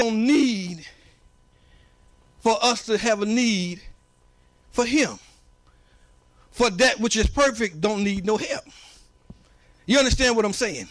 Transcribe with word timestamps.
don't 0.00 0.26
need 0.26 0.86
for 2.38 2.56
us 2.62 2.86
to 2.86 2.96
have 2.96 3.20
a 3.20 3.26
need 3.26 3.82
for 4.70 4.86
him. 4.86 5.18
For 6.52 6.70
that 6.70 6.98
which 6.98 7.16
is 7.16 7.26
perfect 7.26 7.82
don't 7.82 8.02
need 8.02 8.24
no 8.24 8.38
help. 8.38 8.64
You 9.84 9.98
understand 9.98 10.36
what 10.36 10.46
I'm 10.46 10.54
saying? 10.54 10.88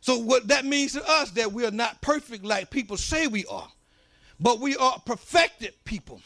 So 0.00 0.18
what 0.18 0.48
that 0.48 0.64
means 0.64 0.94
to 0.94 1.08
us 1.08 1.30
that 1.32 1.52
we 1.52 1.64
are 1.64 1.70
not 1.70 2.00
perfect 2.00 2.44
like 2.44 2.68
people 2.68 2.96
say 2.96 3.28
we 3.28 3.44
are, 3.46 3.68
but 4.40 4.58
we 4.58 4.76
are 4.76 5.00
perfected 5.06 5.74
people. 5.84 6.20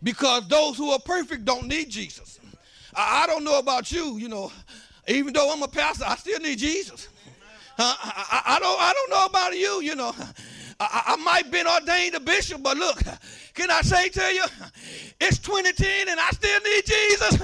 Because 0.00 0.46
those 0.46 0.76
who 0.76 0.90
are 0.90 1.00
perfect 1.00 1.44
don't 1.44 1.66
need 1.66 1.90
Jesus. 1.90 2.38
I, 2.94 3.24
I 3.24 3.26
don't 3.26 3.42
know 3.42 3.58
about 3.58 3.90
you, 3.90 4.16
you 4.16 4.28
know, 4.28 4.52
even 5.08 5.32
though 5.32 5.52
I'm 5.52 5.62
a 5.62 5.68
pastor, 5.68 6.04
I 6.06 6.14
still 6.16 6.38
need 6.38 6.58
Jesus. 6.58 7.08
Uh, 7.78 7.94
I, 8.00 8.42
I, 8.46 8.58
don't 8.60 8.80
I 8.80 8.92
don't 8.92 9.10
know 9.10 9.26
about 9.26 9.56
you, 9.56 9.80
you 9.80 9.96
know. 9.96 10.14
I, 10.80 11.02
I 11.06 11.16
might 11.16 11.50
been 11.50 11.66
ordained 11.66 12.14
a 12.14 12.20
bishop, 12.20 12.62
but 12.62 12.76
look, 12.76 13.02
can 13.54 13.70
I 13.70 13.82
say 13.82 14.08
to 14.08 14.34
you, 14.34 14.44
it's 15.20 15.38
2010 15.38 16.08
and 16.08 16.18
I 16.18 16.30
still 16.30 16.60
need 16.60 16.84
Jesus. 16.86 17.36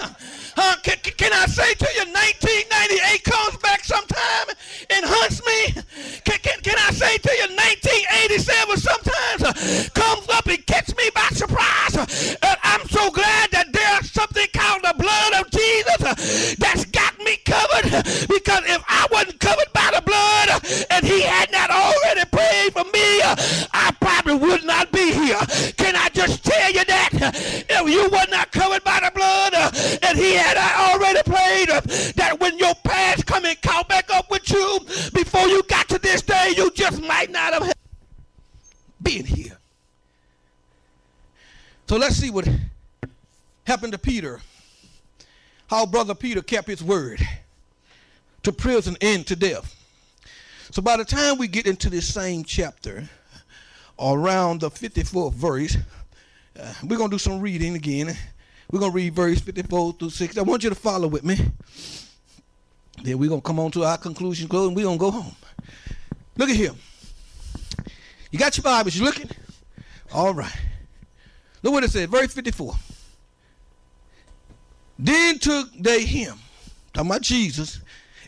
Can, 0.82 0.96
can, 0.98 1.32
I 1.32 1.46
say 1.46 1.74
to 1.74 1.88
you, 1.94 2.04
1998 2.10 3.24
comes 3.24 3.56
back 3.58 3.84
sometime 3.84 4.56
and 4.90 5.04
hunts 5.06 5.38
me? 5.46 5.82
Can, 6.24 6.38
can, 6.42 6.58
can 6.62 6.74
I 6.78 6.90
say 6.90 7.18
to 7.18 7.30
you, 7.30 7.46
1987 7.54 8.76
sometimes 8.76 9.88
comes 9.90 10.28
up 10.30 10.46
and 10.46 10.64
catches 10.66 10.96
me 10.96 11.10
by 11.14 11.28
surprise? 11.30 12.36
I'm 12.42 12.88
so 12.88 13.10
glad 13.10 13.50
that 13.52 13.72
there's 13.72 14.10
something 14.10 14.46
called 14.52 14.82
the 14.82 14.94
blood 14.98 15.32
of 15.38 15.50
Jesus 15.50 16.56
that's 16.56 16.84
got 16.86 17.18
me 17.20 17.36
covered 17.44 17.90
because 18.26 18.62
if 18.66 18.82
I 18.88 19.06
wasn't 19.10 19.40
covered 19.40 19.72
by 19.72 19.90
the 19.94 20.02
blood 20.02 20.48
uh, 20.50 20.60
and 20.90 21.06
he 21.06 21.22
had 21.22 21.50
not 21.52 21.70
already 21.70 22.24
prayed 22.30 22.74
uh, 23.28 23.66
I 23.72 23.92
probably 24.00 24.34
would 24.34 24.64
not 24.64 24.90
be 24.92 25.12
here. 25.12 25.38
Can 25.76 25.96
I 25.96 26.08
just 26.10 26.44
tell 26.44 26.72
you 26.72 26.84
that 26.84 27.10
if 27.68 27.88
you 27.88 28.08
were 28.10 28.26
not 28.30 28.50
covered 28.52 28.84
by 28.84 29.00
the 29.00 29.10
blood 29.14 29.54
and 30.02 30.18
he 30.18 30.34
had 30.34 30.56
already 30.56 31.22
prayed 31.22 31.68
that 32.16 32.36
when 32.40 32.58
your 32.58 32.74
past 32.84 33.26
come 33.26 33.44
and 33.44 33.60
caught 33.62 33.88
back 33.88 34.10
up 34.10 34.30
with 34.30 34.50
you 34.50 34.80
before 35.14 35.46
you 35.48 35.62
got 35.64 35.88
to 35.88 35.98
this 35.98 36.22
day, 36.22 36.54
you 36.56 36.70
just 36.70 37.02
might 37.02 37.30
not 37.30 37.52
have 37.52 37.72
been 39.02 39.24
here. 39.24 39.58
So 41.88 41.96
let's 41.96 42.16
see 42.16 42.30
what 42.30 42.48
happened 43.64 43.92
to 43.92 43.98
Peter. 43.98 44.40
How 45.68 45.84
brother 45.86 46.14
Peter 46.14 46.42
kept 46.42 46.68
his 46.68 46.82
word 46.82 47.20
to 48.42 48.52
prison 48.52 48.96
and 49.00 49.26
to 49.26 49.36
death. 49.36 49.74
So 50.70 50.82
by 50.82 50.96
the 50.96 51.04
time 51.04 51.38
we 51.38 51.48
get 51.48 51.66
into 51.66 51.88
this 51.88 52.12
same 52.12 52.44
chapter, 52.44 53.08
around 54.00 54.60
the 54.60 54.70
54th 54.70 55.34
verse, 55.34 55.76
uh, 56.58 56.72
we're 56.84 56.96
going 56.96 57.10
to 57.10 57.14
do 57.14 57.18
some 57.18 57.40
reading 57.40 57.74
again. 57.74 58.16
We're 58.70 58.80
going 58.80 58.92
to 58.92 58.96
read 58.96 59.14
verse 59.14 59.40
54 59.40 59.94
through 59.94 60.10
6. 60.10 60.38
I 60.38 60.42
want 60.42 60.62
you 60.62 60.70
to 60.70 60.74
follow 60.74 61.08
with 61.08 61.24
me. 61.24 61.36
Then 63.02 63.18
we're 63.18 63.28
going 63.28 63.40
to 63.40 63.46
come 63.46 63.60
on 63.60 63.70
to 63.72 63.84
our 63.84 63.96
conclusion 63.96 64.48
close 64.48 64.68
and 64.68 64.76
we're 64.76 64.84
going 64.84 64.98
to 64.98 65.04
go 65.04 65.10
home. 65.10 65.34
Look 66.36 66.50
at 66.50 66.56
here. 66.56 66.72
You 68.30 68.38
got 68.38 68.56
your 68.56 68.62
Bibles, 68.62 68.94
you 68.96 69.04
looking? 69.04 69.30
All 70.12 70.34
right. 70.34 70.54
Look 71.62 71.72
what 71.72 71.84
it 71.84 71.90
says, 71.90 72.08
verse 72.08 72.32
54. 72.32 72.74
Then 74.98 75.38
took 75.38 75.72
they 75.78 76.04
him, 76.04 76.38
talking 76.92 77.10
about 77.10 77.22
Jesus, 77.22 77.80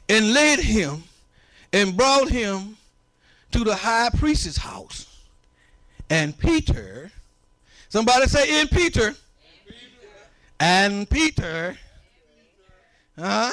and 0.08 0.32
led 0.32 0.60
him 0.60 1.02
and 1.72 1.96
brought 1.96 2.28
him 2.28 2.76
to 3.52 3.64
the 3.64 3.74
high 3.74 4.10
priest's 4.16 4.56
house. 4.56 5.09
And 6.10 6.36
Peter, 6.36 7.12
somebody 7.88 8.26
say, 8.26 8.60
in 8.60 8.66
Peter, 8.66 9.14
and 10.58 11.08
Peter, 11.08 11.78
huh? 13.16 13.52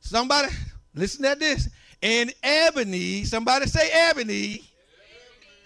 Somebody, 0.00 0.54
listen 0.94 1.24
at 1.24 1.40
this. 1.40 1.68
In 2.00 2.30
Ebony, 2.44 3.24
somebody 3.24 3.66
say 3.66 3.90
Ebony. 3.92 4.62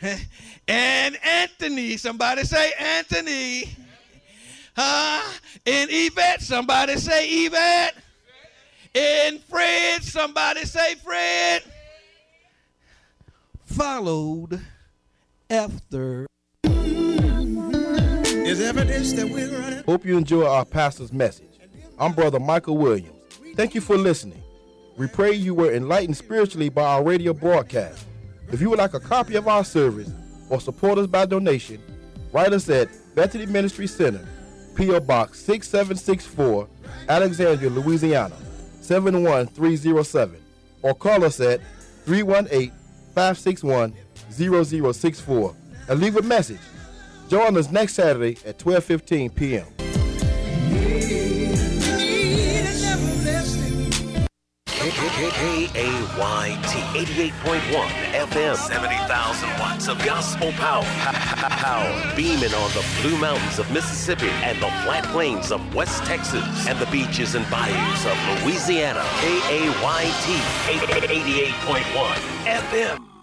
and 0.68 1.18
Anthony, 1.22 1.98
somebody 1.98 2.44
say 2.44 2.72
Anthony. 2.78 3.76
Huh? 4.74 5.30
And 5.66 5.90
Yvette, 5.92 6.40
somebody 6.40 6.96
say 6.96 7.28
Yvette. 7.28 7.96
And 8.94 9.42
Fred, 9.42 10.02
somebody 10.02 10.64
say 10.64 10.94
Fred. 10.94 11.64
Followed 13.66 14.58
after. 15.50 16.26
Is 16.64 18.60
evidence 18.60 19.12
that 19.14 19.28
we're 19.28 19.50
running. 19.58 19.82
Hope 19.84 20.04
you 20.04 20.16
enjoy 20.16 20.46
our 20.46 20.64
pastor's 20.64 21.12
message. 21.12 21.58
I'm 21.98 22.12
Brother 22.12 22.38
Michael 22.40 22.76
Williams. 22.76 23.16
Thank 23.56 23.74
you 23.74 23.80
for 23.80 23.96
listening. 23.96 24.42
We 24.96 25.06
pray 25.06 25.32
you 25.32 25.54
were 25.54 25.72
enlightened 25.72 26.16
spiritually 26.16 26.68
by 26.68 26.82
our 26.82 27.02
radio 27.02 27.32
broadcast. 27.32 28.06
If 28.50 28.60
you 28.60 28.70
would 28.70 28.78
like 28.78 28.94
a 28.94 29.00
copy 29.00 29.36
of 29.36 29.48
our 29.48 29.64
service 29.64 30.10
or 30.48 30.60
support 30.60 30.98
us 30.98 31.06
by 31.06 31.26
donation, 31.26 31.80
write 32.32 32.52
us 32.52 32.68
at 32.68 32.88
Bethany 33.14 33.46
Ministry 33.46 33.86
Center, 33.86 34.26
P.O. 34.74 35.00
Box 35.00 35.40
6764, 35.40 36.68
Alexandria, 37.08 37.70
Louisiana 37.70 38.36
71307, 38.80 40.40
or 40.82 40.94
call 40.94 41.24
us 41.24 41.40
at 41.40 41.60
318 42.04 42.70
561 43.14 43.94
0064 44.30 45.54
and 45.88 46.00
leave 46.00 46.16
a 46.16 46.22
message. 46.22 46.60
Join 47.28 47.56
us 47.56 47.70
next 47.70 47.94
Saturday 47.94 48.38
at 48.46 48.58
12:15 48.58 49.34
p.m. 49.34 49.66
K-A-Y-T 55.38 56.78
88.1 56.98 57.88
FM 58.12 58.56
70,000 58.56 59.48
watts 59.58 59.88
of 59.88 59.98
gospel 60.04 60.52
power. 60.52 60.84
Power 60.84 62.16
beaming 62.16 62.54
on 62.54 62.70
the 62.72 62.84
Blue 63.02 63.18
Mountains 63.18 63.58
of 63.58 63.70
Mississippi 63.72 64.30
and 64.42 64.56
the 64.58 64.70
flat 64.84 65.04
plains 65.12 65.50
of 65.52 65.74
West 65.74 66.04
Texas 66.04 66.66
and 66.66 66.78
the 66.78 66.86
beaches 66.86 67.34
and 67.34 67.48
bayous 67.50 68.06
of 68.06 68.44
Louisiana. 68.44 69.04
K-A-Y-T 69.20 70.34
88.1 70.72 72.14
FM. 72.46 73.17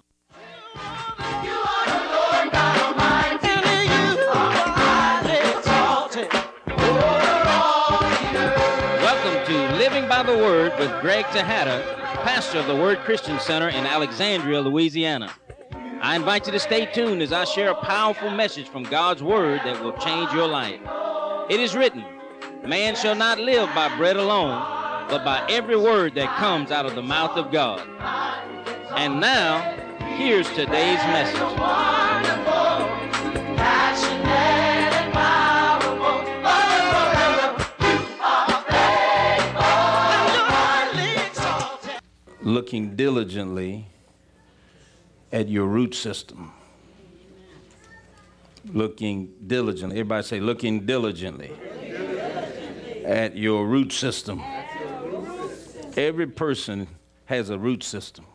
With 10.80 11.02
Greg 11.02 11.26
Tejada, 11.28 11.82
pastor 12.24 12.60
of 12.60 12.68
the 12.68 12.76
Word 12.76 13.00
Christian 13.00 13.40
Center 13.40 13.70
in 13.70 13.86
Alexandria, 13.86 14.60
Louisiana. 14.62 15.32
I 16.02 16.16
invite 16.16 16.46
you 16.46 16.52
to 16.52 16.60
stay 16.60 16.86
tuned 16.86 17.22
as 17.22 17.32
I 17.32 17.46
share 17.46 17.72
a 17.72 17.76
powerful 17.76 18.30
message 18.30 18.68
from 18.68 18.84
God's 18.84 19.24
Word 19.24 19.62
that 19.64 19.82
will 19.82 19.94
change 19.94 20.34
your 20.34 20.48
life. 20.48 20.80
It 21.50 21.60
is 21.60 21.76
written, 21.76 22.04
Man 22.66 22.96
shall 22.96 23.16
not 23.16 23.40
live 23.40 23.70
by 23.74 23.96
bread 23.96 24.18
alone, 24.18 24.62
but 25.08 25.24
by 25.24 25.46
every 25.50 25.78
word 25.78 26.16
that 26.16 26.36
comes 26.38 26.72
out 26.72 26.86
of 26.86 26.96
the 26.96 27.04
mouth 27.04 27.38
of 27.38 27.52
God. 27.52 27.88
And 28.98 29.20
now, 29.20 29.62
here's 30.18 30.50
today's 30.50 31.00
message. 31.08 32.25
Looking 42.46 42.96
diligently 42.96 43.88
at 45.32 45.50
your 45.50 45.66
root 45.66 45.96
system. 45.96 46.54
Looking 48.72 49.34
diligently. 49.46 49.98
Everybody 49.98 50.24
say, 50.24 50.40
looking 50.40 50.86
diligently 50.86 51.52
at 53.04 53.36
your 53.36 53.66
root 53.66 53.92
system. 53.92 54.42
Every 55.98 56.28
person 56.28 56.88
has 57.26 57.50
a 57.50 57.58
root 57.58 57.84
system. 57.84 58.26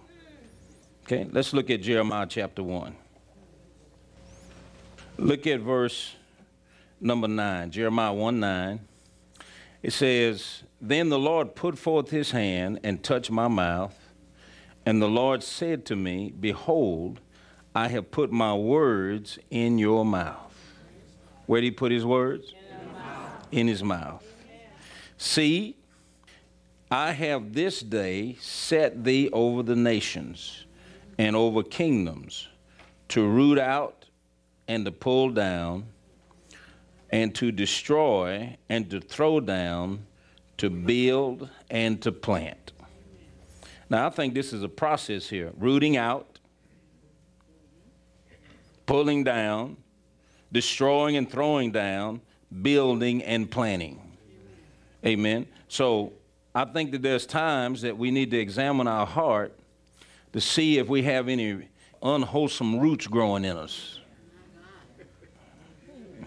Okay, 1.04 1.28
let's 1.30 1.52
look 1.52 1.70
at 1.70 1.80
Jeremiah 1.80 2.26
chapter 2.28 2.62
1. 2.62 2.96
Look 5.18 5.46
at 5.46 5.60
verse 5.60 6.14
number 7.00 7.28
9, 7.28 7.70
Jeremiah 7.70 8.12
1 8.12 8.40
9. 8.40 8.80
It 9.82 9.92
says, 9.92 10.62
Then 10.80 11.10
the 11.10 11.18
Lord 11.18 11.54
put 11.54 11.78
forth 11.78 12.10
his 12.10 12.32
hand 12.32 12.80
and 12.82 13.02
touched 13.02 13.30
my 13.30 13.48
mouth 13.48 13.99
and 14.86 15.00
the 15.00 15.08
Lord 15.08 15.42
said 15.42 15.84
to 15.86 15.96
me, 15.96 16.32
Behold, 16.38 17.20
I 17.74 17.88
have 17.88 18.10
put 18.10 18.32
my 18.32 18.54
words 18.54 19.38
in 19.50 19.78
your 19.78 20.04
mouth. 20.04 20.54
Where 21.46 21.60
did 21.60 21.66
he 21.66 21.70
put 21.72 21.92
his 21.92 22.04
words? 22.04 22.54
In, 23.52 23.60
in 23.60 23.68
his 23.68 23.82
mouth. 23.82 24.24
See, 25.18 25.76
I 26.90 27.12
have 27.12 27.52
this 27.52 27.80
day 27.80 28.36
set 28.40 29.04
thee 29.04 29.28
over 29.32 29.62
the 29.62 29.76
nations 29.76 30.64
and 31.18 31.36
over 31.36 31.62
kingdoms 31.62 32.48
to 33.08 33.28
root 33.28 33.58
out 33.58 34.06
and 34.66 34.84
to 34.84 34.92
pull 34.92 35.30
down, 35.30 35.84
and 37.10 37.34
to 37.34 37.50
destroy 37.50 38.56
and 38.68 38.88
to 38.88 39.00
throw 39.00 39.40
down, 39.40 40.06
to 40.58 40.70
build 40.70 41.50
and 41.68 42.00
to 42.02 42.12
plant. 42.12 42.72
Now, 43.90 44.06
I 44.06 44.10
think 44.10 44.34
this 44.34 44.52
is 44.52 44.62
a 44.62 44.68
process 44.68 45.28
here 45.28 45.50
rooting 45.58 45.96
out, 45.96 46.38
pulling 48.86 49.24
down, 49.24 49.76
destroying 50.52 51.16
and 51.16 51.28
throwing 51.28 51.72
down, 51.72 52.20
building 52.62 53.22
and 53.24 53.50
planting. 53.50 54.00
Amen. 55.04 55.46
So, 55.66 56.12
I 56.54 56.64
think 56.64 56.92
that 56.92 57.02
there's 57.02 57.26
times 57.26 57.82
that 57.82 57.96
we 57.96 58.10
need 58.10 58.30
to 58.30 58.38
examine 58.38 58.86
our 58.86 59.06
heart 59.06 59.56
to 60.32 60.40
see 60.40 60.78
if 60.78 60.88
we 60.88 61.02
have 61.02 61.28
any 61.28 61.68
unwholesome 62.02 62.78
roots 62.78 63.06
growing 63.06 63.44
in 63.44 63.56
us. 63.56 64.00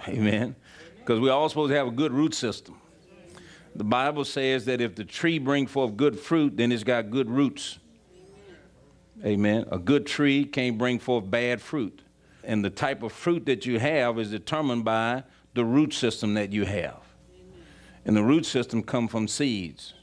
Amen. 0.07 0.56
Because 1.00 1.19
we're 1.19 1.31
all 1.31 1.50
supposed 1.50 1.71
to 1.71 1.77
have 1.77 1.88
a 1.88 1.92
good 1.92 2.12
root 2.12 2.33
system. 2.33 2.75
The 3.75 3.83
Bible 3.83 4.23
says 4.23 4.65
that 4.65 4.81
if 4.81 4.95
the 4.95 5.03
tree 5.03 5.39
bring 5.39 5.65
forth 5.65 5.97
good 5.97 6.19
fruit, 6.19 6.57
then 6.57 6.71
it's 6.71 6.83
got 6.83 7.09
good 7.09 7.29
roots. 7.29 7.79
Amen. 9.25 9.65
A 9.71 9.79
good 9.79 10.05
tree 10.05 10.45
can't 10.45 10.77
bring 10.77 10.99
forth 10.99 11.29
bad 11.29 11.61
fruit. 11.61 12.01
And 12.43 12.63
the 12.63 12.69
type 12.69 13.03
of 13.03 13.11
fruit 13.11 13.45
that 13.45 13.65
you 13.65 13.79
have 13.79 14.19
is 14.19 14.29
determined 14.29 14.83
by 14.83 15.23
the 15.53 15.63
root 15.63 15.93
system 15.93 16.33
that 16.33 16.51
you 16.51 16.65
have. 16.65 16.99
And 18.05 18.15
the 18.15 18.23
root 18.23 18.45
system 18.45 18.83
come 18.83 19.07
from 19.07 19.27
seeds. 19.27 19.93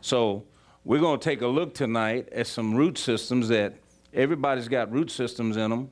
So 0.00 0.44
we're 0.84 1.00
going 1.00 1.18
to 1.18 1.24
take 1.24 1.42
a 1.42 1.46
look 1.46 1.74
tonight 1.74 2.28
at 2.32 2.46
some 2.46 2.74
root 2.74 2.96
systems 2.96 3.48
that 3.48 3.74
everybody's 4.14 4.68
got 4.68 4.90
root 4.92 5.10
systems 5.10 5.56
in 5.56 5.70
them, 5.70 5.90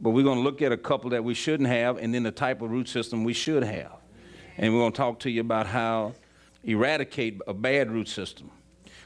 but 0.00 0.10
we're 0.10 0.24
going 0.24 0.38
to 0.38 0.42
look 0.42 0.62
at 0.62 0.72
a 0.72 0.76
couple 0.76 1.10
that 1.10 1.22
we 1.22 1.34
shouldn't 1.34 1.68
have 1.68 1.98
and 1.98 2.14
then 2.14 2.22
the 2.22 2.32
type 2.32 2.62
of 2.62 2.70
root 2.70 2.88
system 2.88 3.22
we 3.22 3.34
should 3.34 3.62
have. 3.62 3.92
And 4.56 4.72
we're 4.72 4.80
going 4.80 4.92
to 4.92 4.96
talk 4.96 5.20
to 5.20 5.30
you 5.30 5.42
about 5.42 5.66
how 5.66 6.14
eradicate 6.64 7.40
a 7.46 7.54
bad 7.54 7.90
root 7.90 8.08
system. 8.08 8.50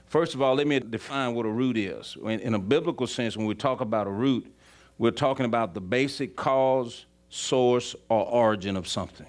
First 0.07 0.35
of 0.35 0.43
all, 0.43 0.55
let 0.55 0.67
me 0.67 0.79
define 0.79 1.35
what 1.35 1.47
a 1.47 1.51
root 1.51 1.77
is. 1.77 2.17
In 2.25 2.55
a 2.55 2.59
biblical 2.59 3.07
sense, 3.07 3.37
when 3.37 3.47
we 3.47 3.55
talk 3.55 3.81
about 3.81 4.07
a 4.07 4.11
root, 4.11 4.53
we're 4.99 5.11
talking 5.11 5.47
about 5.47 5.75
the 5.75 5.81
basic 5.81 6.37
cause, 6.37 7.07
source, 7.29 7.97
or 8.09 8.25
origin 8.25 8.77
of 8.77 8.87
something. 8.87 9.27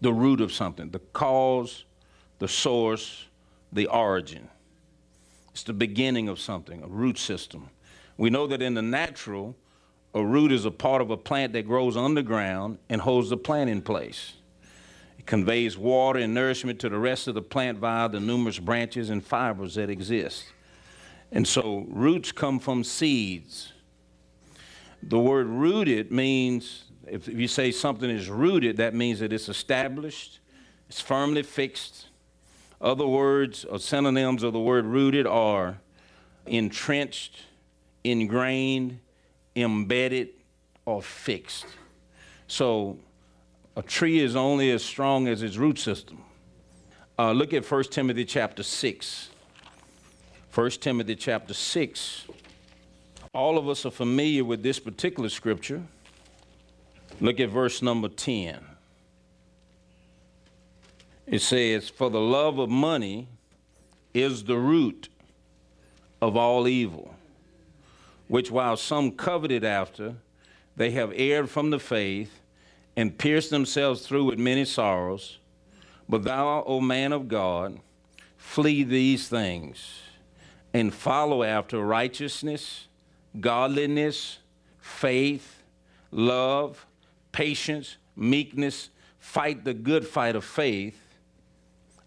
The 0.00 0.12
root 0.12 0.40
of 0.40 0.52
something, 0.52 0.90
the 0.90 0.98
cause, 0.98 1.84
the 2.38 2.48
source, 2.48 3.26
the 3.72 3.86
origin. 3.86 4.48
It's 5.52 5.64
the 5.64 5.72
beginning 5.72 6.28
of 6.28 6.38
something, 6.38 6.82
a 6.82 6.86
root 6.86 7.18
system. 7.18 7.70
We 8.16 8.30
know 8.30 8.46
that 8.46 8.62
in 8.62 8.74
the 8.74 8.82
natural, 8.82 9.56
a 10.14 10.24
root 10.24 10.52
is 10.52 10.64
a 10.64 10.70
part 10.70 11.02
of 11.02 11.10
a 11.10 11.16
plant 11.16 11.52
that 11.54 11.66
grows 11.66 11.96
underground 11.96 12.78
and 12.88 13.00
holds 13.00 13.30
the 13.30 13.36
plant 13.36 13.70
in 13.70 13.82
place. 13.82 14.34
Conveys 15.28 15.76
water 15.76 16.20
and 16.20 16.32
nourishment 16.32 16.78
to 16.80 16.88
the 16.88 16.98
rest 16.98 17.28
of 17.28 17.34
the 17.34 17.42
plant 17.42 17.76
via 17.76 18.08
the 18.08 18.18
numerous 18.18 18.58
branches 18.58 19.10
and 19.10 19.22
fibers 19.22 19.74
that 19.74 19.90
exist. 19.90 20.46
And 21.30 21.46
so 21.46 21.84
roots 21.90 22.32
come 22.32 22.58
from 22.58 22.82
seeds. 22.82 23.74
The 25.02 25.18
word 25.18 25.46
rooted 25.46 26.10
means, 26.10 26.84
if 27.06 27.28
you 27.28 27.46
say 27.46 27.72
something 27.72 28.08
is 28.08 28.30
rooted, 28.30 28.78
that 28.78 28.94
means 28.94 29.20
that 29.20 29.30
it's 29.34 29.50
established, 29.50 30.40
it's 30.88 31.02
firmly 31.02 31.42
fixed, 31.42 32.06
other 32.80 33.06
words 33.06 33.66
or 33.66 33.78
synonyms 33.78 34.42
of 34.42 34.54
the 34.54 34.60
word 34.60 34.86
rooted 34.86 35.26
are 35.26 35.78
entrenched, 36.46 37.42
ingrained, 38.02 38.98
embedded, 39.54 40.30
or 40.86 41.02
fixed. 41.02 41.66
So 42.46 42.96
a 43.78 43.82
tree 43.82 44.18
is 44.18 44.34
only 44.34 44.72
as 44.72 44.84
strong 44.84 45.28
as 45.28 45.40
its 45.40 45.56
root 45.56 45.78
system. 45.78 46.20
Uh, 47.16 47.30
look 47.30 47.52
at 47.52 47.64
1 47.64 47.84
Timothy 47.84 48.24
chapter 48.24 48.64
6. 48.64 49.28
1 50.52 50.70
Timothy 50.72 51.14
chapter 51.14 51.54
6. 51.54 52.26
All 53.32 53.56
of 53.56 53.68
us 53.68 53.86
are 53.86 53.92
familiar 53.92 54.44
with 54.44 54.64
this 54.64 54.80
particular 54.80 55.28
scripture. 55.28 55.80
Look 57.20 57.38
at 57.38 57.50
verse 57.50 57.80
number 57.80 58.08
10. 58.08 58.58
It 61.28 61.40
says, 61.40 61.88
For 61.88 62.10
the 62.10 62.20
love 62.20 62.58
of 62.58 62.68
money 62.68 63.28
is 64.12 64.42
the 64.42 64.56
root 64.56 65.08
of 66.20 66.36
all 66.36 66.66
evil, 66.66 67.14
which 68.26 68.50
while 68.50 68.76
some 68.76 69.12
coveted 69.12 69.62
after, 69.62 70.16
they 70.74 70.90
have 70.90 71.12
erred 71.14 71.48
from 71.48 71.70
the 71.70 71.78
faith 71.78 72.40
and 72.96 73.16
pierced 73.16 73.50
themselves 73.50 74.06
through 74.06 74.24
with 74.24 74.38
many 74.38 74.64
sorrows. 74.64 75.38
But 76.08 76.24
thou, 76.24 76.64
O 76.66 76.80
man 76.80 77.12
of 77.12 77.28
God, 77.28 77.80
flee 78.36 78.82
these 78.82 79.28
things 79.28 80.00
and 80.72 80.92
follow 80.92 81.42
after 81.42 81.84
righteousness, 81.84 82.88
godliness, 83.40 84.38
faith, 84.80 85.62
love, 86.10 86.86
patience, 87.32 87.96
meekness, 88.16 88.90
fight 89.18 89.64
the 89.64 89.74
good 89.74 90.06
fight 90.06 90.34
of 90.34 90.44
faith 90.44 91.08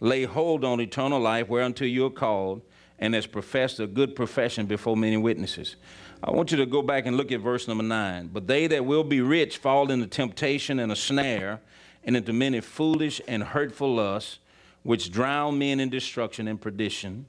lay 0.02 0.24
hold 0.24 0.66
on 0.66 0.82
eternal 0.82 1.20
life 1.20 1.48
whereunto 1.48 1.86
you 1.86 2.06
are 2.06 2.10
called 2.10 2.62
and 3.00 3.14
has 3.14 3.26
professed 3.26 3.80
a 3.80 3.88
good 3.88 4.16
profession 4.16 4.66
before 4.66 4.98
many 4.98 5.16
witnesses. 5.16 5.78
I 6.24 6.32
want 6.32 6.52
you 6.52 6.58
to 6.58 6.66
go 6.68 6.82
back 6.82 7.08
and 7.08 7.18
look 7.18 7.32
at 7.32 7.40
verse 7.40 7.68
number 7.68 7.84
nine. 7.84 8.30
But 8.32 8.48
they 8.48 8.68
that 8.68 8.86
will 8.86 9.04
be 9.04 9.22
rich 9.22 9.58
fall 9.58 9.90
into 9.90 10.08
temptation 10.08 10.80
and 10.80 10.92
a 10.92 10.96
snare, 10.96 11.62
and 12.04 12.16
into 12.16 12.34
many 12.34 12.62
foolish 12.62 13.22
and 13.28 13.44
hurtful 13.44 13.96
lusts, 13.96 14.40
which 14.84 15.12
drown 15.12 15.58
men 15.58 15.80
in 15.80 15.90
destruction 15.90 16.48
and 16.48 16.60
perdition. 16.60 17.26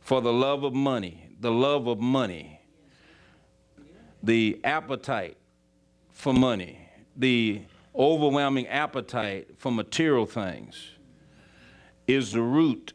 For 0.00 0.20
the 0.20 0.32
love 0.32 0.64
of 0.64 0.74
money, 0.74 1.30
the 1.40 1.50
love 1.50 1.86
of 1.86 2.00
money, 2.00 2.60
the 4.22 4.60
appetite 4.64 5.36
for 6.12 6.32
money, 6.32 6.88
the 7.16 7.62
overwhelming 7.94 8.66
appetite 8.68 9.48
for 9.58 9.72
material 9.72 10.26
things 10.26 10.90
is 12.06 12.32
the 12.32 12.42
root. 12.42 12.92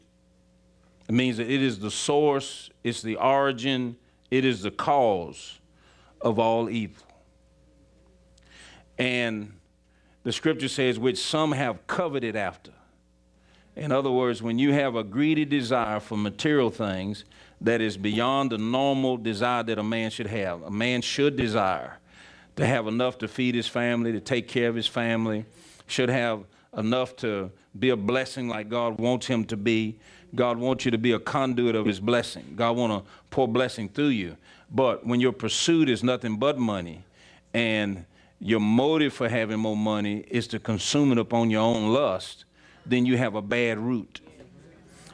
It 1.08 1.12
means 1.12 1.36
that 1.36 1.50
it 1.50 1.62
is 1.62 1.78
the 1.78 1.90
source, 1.90 2.70
it's 2.82 3.02
the 3.02 3.16
origin, 3.16 3.96
it 4.34 4.44
is 4.44 4.62
the 4.62 4.70
cause 4.72 5.60
of 6.20 6.40
all 6.40 6.68
evil. 6.68 7.06
And 8.98 9.52
the 10.24 10.32
scripture 10.32 10.68
says, 10.68 10.98
which 10.98 11.18
some 11.18 11.52
have 11.52 11.86
coveted 11.86 12.34
after. 12.34 12.72
In 13.76 13.92
other 13.92 14.10
words, 14.10 14.42
when 14.42 14.58
you 14.58 14.72
have 14.72 14.96
a 14.96 15.04
greedy 15.04 15.44
desire 15.44 16.00
for 16.00 16.18
material 16.18 16.70
things 16.70 17.24
that 17.60 17.80
is 17.80 17.96
beyond 17.96 18.50
the 18.50 18.58
normal 18.58 19.16
desire 19.16 19.62
that 19.62 19.78
a 19.78 19.84
man 19.84 20.10
should 20.10 20.26
have, 20.26 20.62
a 20.62 20.70
man 20.70 21.00
should 21.00 21.36
desire 21.36 21.98
to 22.56 22.66
have 22.66 22.88
enough 22.88 23.18
to 23.18 23.28
feed 23.28 23.54
his 23.54 23.68
family, 23.68 24.10
to 24.10 24.20
take 24.20 24.48
care 24.48 24.68
of 24.68 24.74
his 24.74 24.88
family, 24.88 25.44
should 25.86 26.08
have 26.08 26.44
enough 26.76 27.14
to 27.16 27.52
be 27.78 27.90
a 27.90 27.96
blessing 27.96 28.48
like 28.48 28.68
God 28.68 28.98
wants 28.98 29.26
him 29.26 29.44
to 29.46 29.56
be. 29.56 30.00
God 30.34 30.58
wants 30.58 30.84
you 30.84 30.90
to 30.90 30.98
be 30.98 31.12
a 31.12 31.18
conduit 31.18 31.74
of 31.74 31.86
his 31.86 32.00
blessing. 32.00 32.54
God 32.56 32.76
want 32.76 32.92
to 32.92 33.10
pour 33.30 33.46
blessing 33.46 33.88
through 33.88 34.08
you. 34.08 34.36
But 34.70 35.06
when 35.06 35.20
your 35.20 35.32
pursuit 35.32 35.88
is 35.88 36.02
nothing 36.02 36.36
but 36.36 36.58
money 36.58 37.04
and 37.52 38.04
your 38.40 38.60
motive 38.60 39.12
for 39.12 39.28
having 39.28 39.60
more 39.60 39.76
money 39.76 40.24
is 40.28 40.46
to 40.48 40.58
consume 40.58 41.12
it 41.12 41.18
upon 41.18 41.50
your 41.50 41.62
own 41.62 41.92
lust, 41.92 42.44
then 42.84 43.06
you 43.06 43.16
have 43.16 43.34
a 43.34 43.42
bad 43.42 43.78
root. 43.78 44.20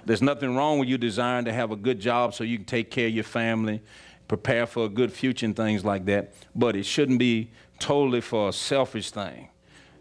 There's 0.07 0.23
nothing 0.23 0.57
wrong 0.57 0.79
with 0.79 0.89
you 0.89 0.97
desiring 0.97 1.45
to 1.45 1.53
have 1.53 1.71
a 1.71 1.77
good 1.77 2.01
job 2.01 2.35
so 2.35 2.43
you 2.43 2.57
can 2.57 2.65
take 2.65 2.91
care 2.91 3.07
of 3.07 3.15
your 3.15 3.25
family, 3.25 3.83
prepare 4.27 4.67
for 4.67 4.87
a 4.87 4.89
good 4.89 5.13
future 5.13 5.45
and 5.45 5.55
things 5.55 5.85
like 5.85 6.07
that. 6.07 6.33
But 6.55 6.75
it 6.75 6.87
shouldn't 6.87 7.19
be 7.19 7.51
totally 7.79 8.23
for 8.23 8.49
a 8.49 8.53
selfish 8.53 9.11
thing 9.11 9.50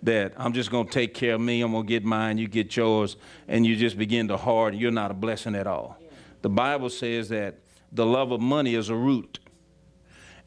that 0.03 0.34
I'm 0.38 0.53
just 0.53 0.72
going 0.72 0.88
to 0.88 0.91
take 0.91 1.13
care 1.13 1.36
of 1.36 1.41
me, 1.41 1.62
I'm 1.62 1.72
going 1.72 1.86
to 1.86 1.88
get 1.88 2.06
mine, 2.06 2.38
you 2.38 2.48
get 2.48 2.75
yours, 2.75 3.18
and 3.48 3.65
you 3.65 3.75
just 3.75 3.98
begin 3.98 4.27
to 4.29 4.38
hoard, 4.38 4.75
you're 4.75 4.91
not 4.91 5.12
a 5.12 5.13
blessing 5.13 5.56
at 5.56 5.68
all. 5.68 5.98
The 6.41 6.50
Bible 6.50 6.89
says 6.89 7.29
that 7.29 7.60
the 7.91 8.06
love 8.06 8.32
of 8.32 8.39
money 8.39 8.75
is 8.75 8.89
a 8.89 8.96
root. 8.96 9.39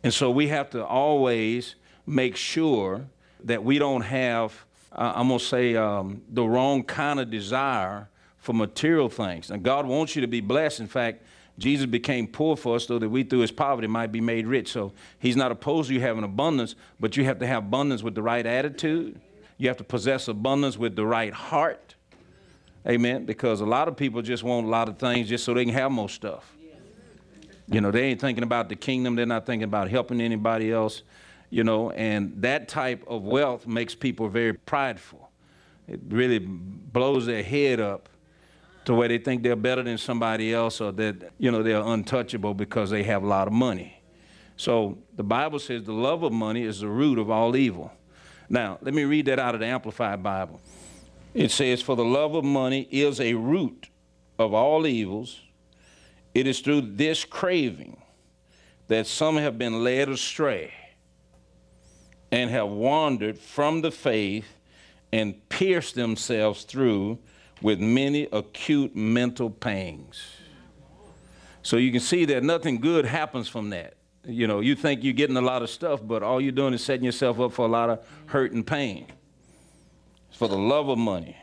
And 0.02 0.12
so 0.12 0.30
we 0.30 0.48
have 0.48 0.70
to 0.70 0.84
always 0.84 1.74
make 2.06 2.36
sure 2.36 3.06
that 3.44 3.62
we 3.62 3.78
don't 3.78 4.02
have, 4.02 4.64
uh, 4.92 5.12
I'm 5.14 5.28
going 5.28 5.38
to 5.38 5.44
say, 5.44 5.76
um, 5.76 6.22
the 6.28 6.44
wrong 6.44 6.82
kind 6.82 7.20
of 7.20 7.30
desire 7.30 8.08
for 8.38 8.52
material 8.52 9.08
things. 9.08 9.50
And 9.50 9.62
God 9.62 9.86
wants 9.86 10.16
you 10.16 10.22
to 10.22 10.28
be 10.28 10.40
blessed. 10.40 10.80
In 10.80 10.88
fact, 10.88 11.24
Jesus 11.58 11.86
became 11.86 12.26
poor 12.26 12.56
for 12.56 12.76
us 12.76 12.86
so 12.86 12.98
that 12.98 13.08
we 13.08 13.22
through 13.22 13.40
his 13.40 13.52
poverty 13.52 13.86
might 13.86 14.10
be 14.10 14.20
made 14.20 14.46
rich. 14.46 14.72
So 14.72 14.92
he's 15.18 15.36
not 15.36 15.52
opposed 15.52 15.88
to 15.88 15.94
you 15.94 16.00
having 16.00 16.24
abundance, 16.24 16.74
but 16.98 17.16
you 17.16 17.24
have 17.24 17.38
to 17.40 17.46
have 17.46 17.64
abundance 17.64 18.02
with 18.02 18.14
the 18.14 18.22
right 18.22 18.46
attitude 18.46 19.20
you 19.58 19.68
have 19.68 19.76
to 19.76 19.84
possess 19.84 20.28
abundance 20.28 20.76
with 20.76 20.96
the 20.96 21.06
right 21.06 21.32
heart. 21.32 21.94
Amen. 22.86 23.24
Because 23.26 23.60
a 23.60 23.66
lot 23.66 23.86
of 23.88 23.96
people 23.96 24.22
just 24.22 24.42
want 24.42 24.66
a 24.66 24.70
lot 24.70 24.88
of 24.88 24.98
things 24.98 25.28
just 25.28 25.44
so 25.44 25.54
they 25.54 25.64
can 25.64 25.74
have 25.74 25.92
more 25.92 26.08
stuff. 26.08 26.56
You 27.68 27.80
know, 27.80 27.90
they 27.90 28.02
ain't 28.04 28.20
thinking 28.20 28.42
about 28.42 28.68
the 28.68 28.76
kingdom. 28.76 29.14
They're 29.14 29.24
not 29.24 29.46
thinking 29.46 29.64
about 29.64 29.88
helping 29.88 30.20
anybody 30.20 30.72
else. 30.72 31.02
you 31.52 31.62
know, 31.62 31.90
and 31.90 32.32
that 32.40 32.66
type 32.66 33.04
of 33.06 33.24
wealth 33.24 33.66
makes 33.66 33.94
people 33.94 34.26
very 34.26 34.54
prideful. 34.54 35.30
It 35.86 36.00
really 36.08 36.38
blows 36.38 37.26
their 37.26 37.42
head 37.42 37.78
up 37.78 38.08
to 38.86 38.94
where 38.94 39.06
they 39.06 39.18
think 39.18 39.42
they're 39.42 39.54
better 39.54 39.82
than 39.82 39.98
somebody 39.98 40.54
else 40.54 40.80
or 40.80 40.92
that, 40.92 41.30
you 41.38 41.50
know, 41.50 41.62
they're 41.62 41.82
untouchable 41.82 42.54
because 42.54 42.88
they 42.88 43.02
have 43.02 43.22
a 43.22 43.26
lot 43.26 43.48
of 43.48 43.52
money. 43.52 44.00
So 44.56 44.96
the 45.14 45.22
Bible 45.22 45.58
says 45.58 45.84
the 45.84 45.92
love 45.92 46.22
of 46.22 46.32
money 46.32 46.62
is 46.62 46.80
the 46.80 46.88
root 46.88 47.18
of 47.18 47.30
all 47.30 47.54
evil. 47.54 47.92
Now, 48.48 48.78
let 48.82 48.94
me 48.94 49.04
read 49.04 49.26
that 49.26 49.38
out 49.38 49.54
of 49.54 49.60
the 49.60 49.66
Amplified 49.66 50.22
Bible. 50.22 50.60
It 51.34 51.50
says, 51.50 51.80
For 51.82 51.96
the 51.96 52.04
love 52.04 52.34
of 52.34 52.44
money 52.44 52.88
is 52.90 53.20
a 53.20 53.34
root 53.34 53.88
of 54.38 54.52
all 54.52 54.86
evils. 54.86 55.40
It 56.34 56.46
is 56.46 56.60
through 56.60 56.82
this 56.82 57.24
craving 57.24 58.00
that 58.88 59.06
some 59.06 59.36
have 59.36 59.58
been 59.58 59.82
led 59.84 60.08
astray 60.08 60.72
and 62.30 62.50
have 62.50 62.68
wandered 62.68 63.38
from 63.38 63.82
the 63.82 63.90
faith 63.90 64.46
and 65.12 65.48
pierced 65.48 65.94
themselves 65.94 66.64
through 66.64 67.18
with 67.60 67.78
many 67.78 68.28
acute 68.32 68.96
mental 68.96 69.50
pangs. 69.50 70.22
So 71.62 71.76
you 71.76 71.92
can 71.92 72.00
see 72.00 72.24
that 72.24 72.42
nothing 72.42 72.80
good 72.80 73.04
happens 73.04 73.48
from 73.48 73.70
that. 73.70 73.94
You 74.24 74.46
know, 74.46 74.60
you 74.60 74.74
think 74.76 75.02
you're 75.02 75.12
getting 75.12 75.36
a 75.36 75.42
lot 75.42 75.62
of 75.62 75.70
stuff, 75.70 76.00
but 76.02 76.22
all 76.22 76.40
you're 76.40 76.52
doing 76.52 76.74
is 76.74 76.84
setting 76.84 77.04
yourself 77.04 77.40
up 77.40 77.52
for 77.52 77.66
a 77.66 77.68
lot 77.68 77.90
of 77.90 78.06
hurt 78.26 78.52
and 78.52 78.64
pain. 78.66 79.06
It's 80.28 80.38
for 80.38 80.48
the 80.48 80.56
love 80.56 80.88
of 80.88 80.98
money. 80.98 81.36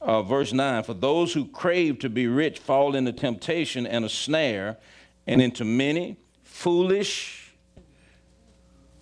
Uh, 0.00 0.22
verse 0.22 0.52
9 0.52 0.84
For 0.84 0.94
those 0.94 1.32
who 1.32 1.46
crave 1.46 1.98
to 2.00 2.08
be 2.08 2.26
rich 2.26 2.58
fall 2.58 2.94
into 2.94 3.12
temptation 3.12 3.86
and 3.86 4.04
a 4.04 4.08
snare, 4.08 4.78
and 5.26 5.40
into 5.40 5.64
many 5.64 6.16
foolish, 6.42 7.54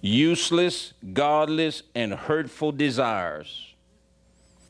useless, 0.00 0.92
godless, 1.12 1.82
and 1.94 2.12
hurtful 2.12 2.72
desires 2.72 3.74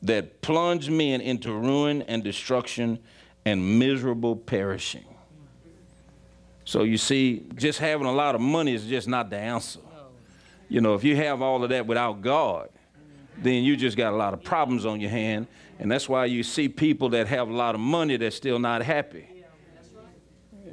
that 0.01 0.41
plunge 0.41 0.89
men 0.89 1.21
into 1.21 1.53
ruin 1.53 2.01
and 2.03 2.23
destruction 2.23 2.99
and 3.45 3.79
miserable 3.79 4.35
perishing. 4.35 5.10
So 6.71 6.83
you 6.83 6.97
see, 6.97 7.43
just 7.55 7.79
having 7.79 8.07
a 8.07 8.13
lot 8.13 8.33
of 8.33 8.39
money 8.39 8.73
is 8.73 8.85
just 8.85 9.05
not 9.05 9.29
the 9.29 9.35
answer. 9.35 9.81
You 10.69 10.79
know, 10.79 10.93
if 10.93 11.03
you 11.03 11.17
have 11.17 11.41
all 11.41 11.65
of 11.65 11.69
that 11.71 11.85
without 11.85 12.21
God, 12.21 12.69
then 13.37 13.65
you 13.65 13.75
just 13.75 13.97
got 13.97 14.13
a 14.13 14.15
lot 14.15 14.33
of 14.33 14.41
problems 14.41 14.85
on 14.85 15.01
your 15.01 15.09
hand. 15.09 15.47
And 15.79 15.91
that's 15.91 16.07
why 16.07 16.27
you 16.27 16.43
see 16.43 16.69
people 16.69 17.09
that 17.09 17.27
have 17.27 17.49
a 17.49 17.53
lot 17.53 17.75
of 17.75 17.81
money 17.81 18.15
that's 18.15 18.37
still 18.37 18.57
not 18.57 18.83
happy. 18.83 19.27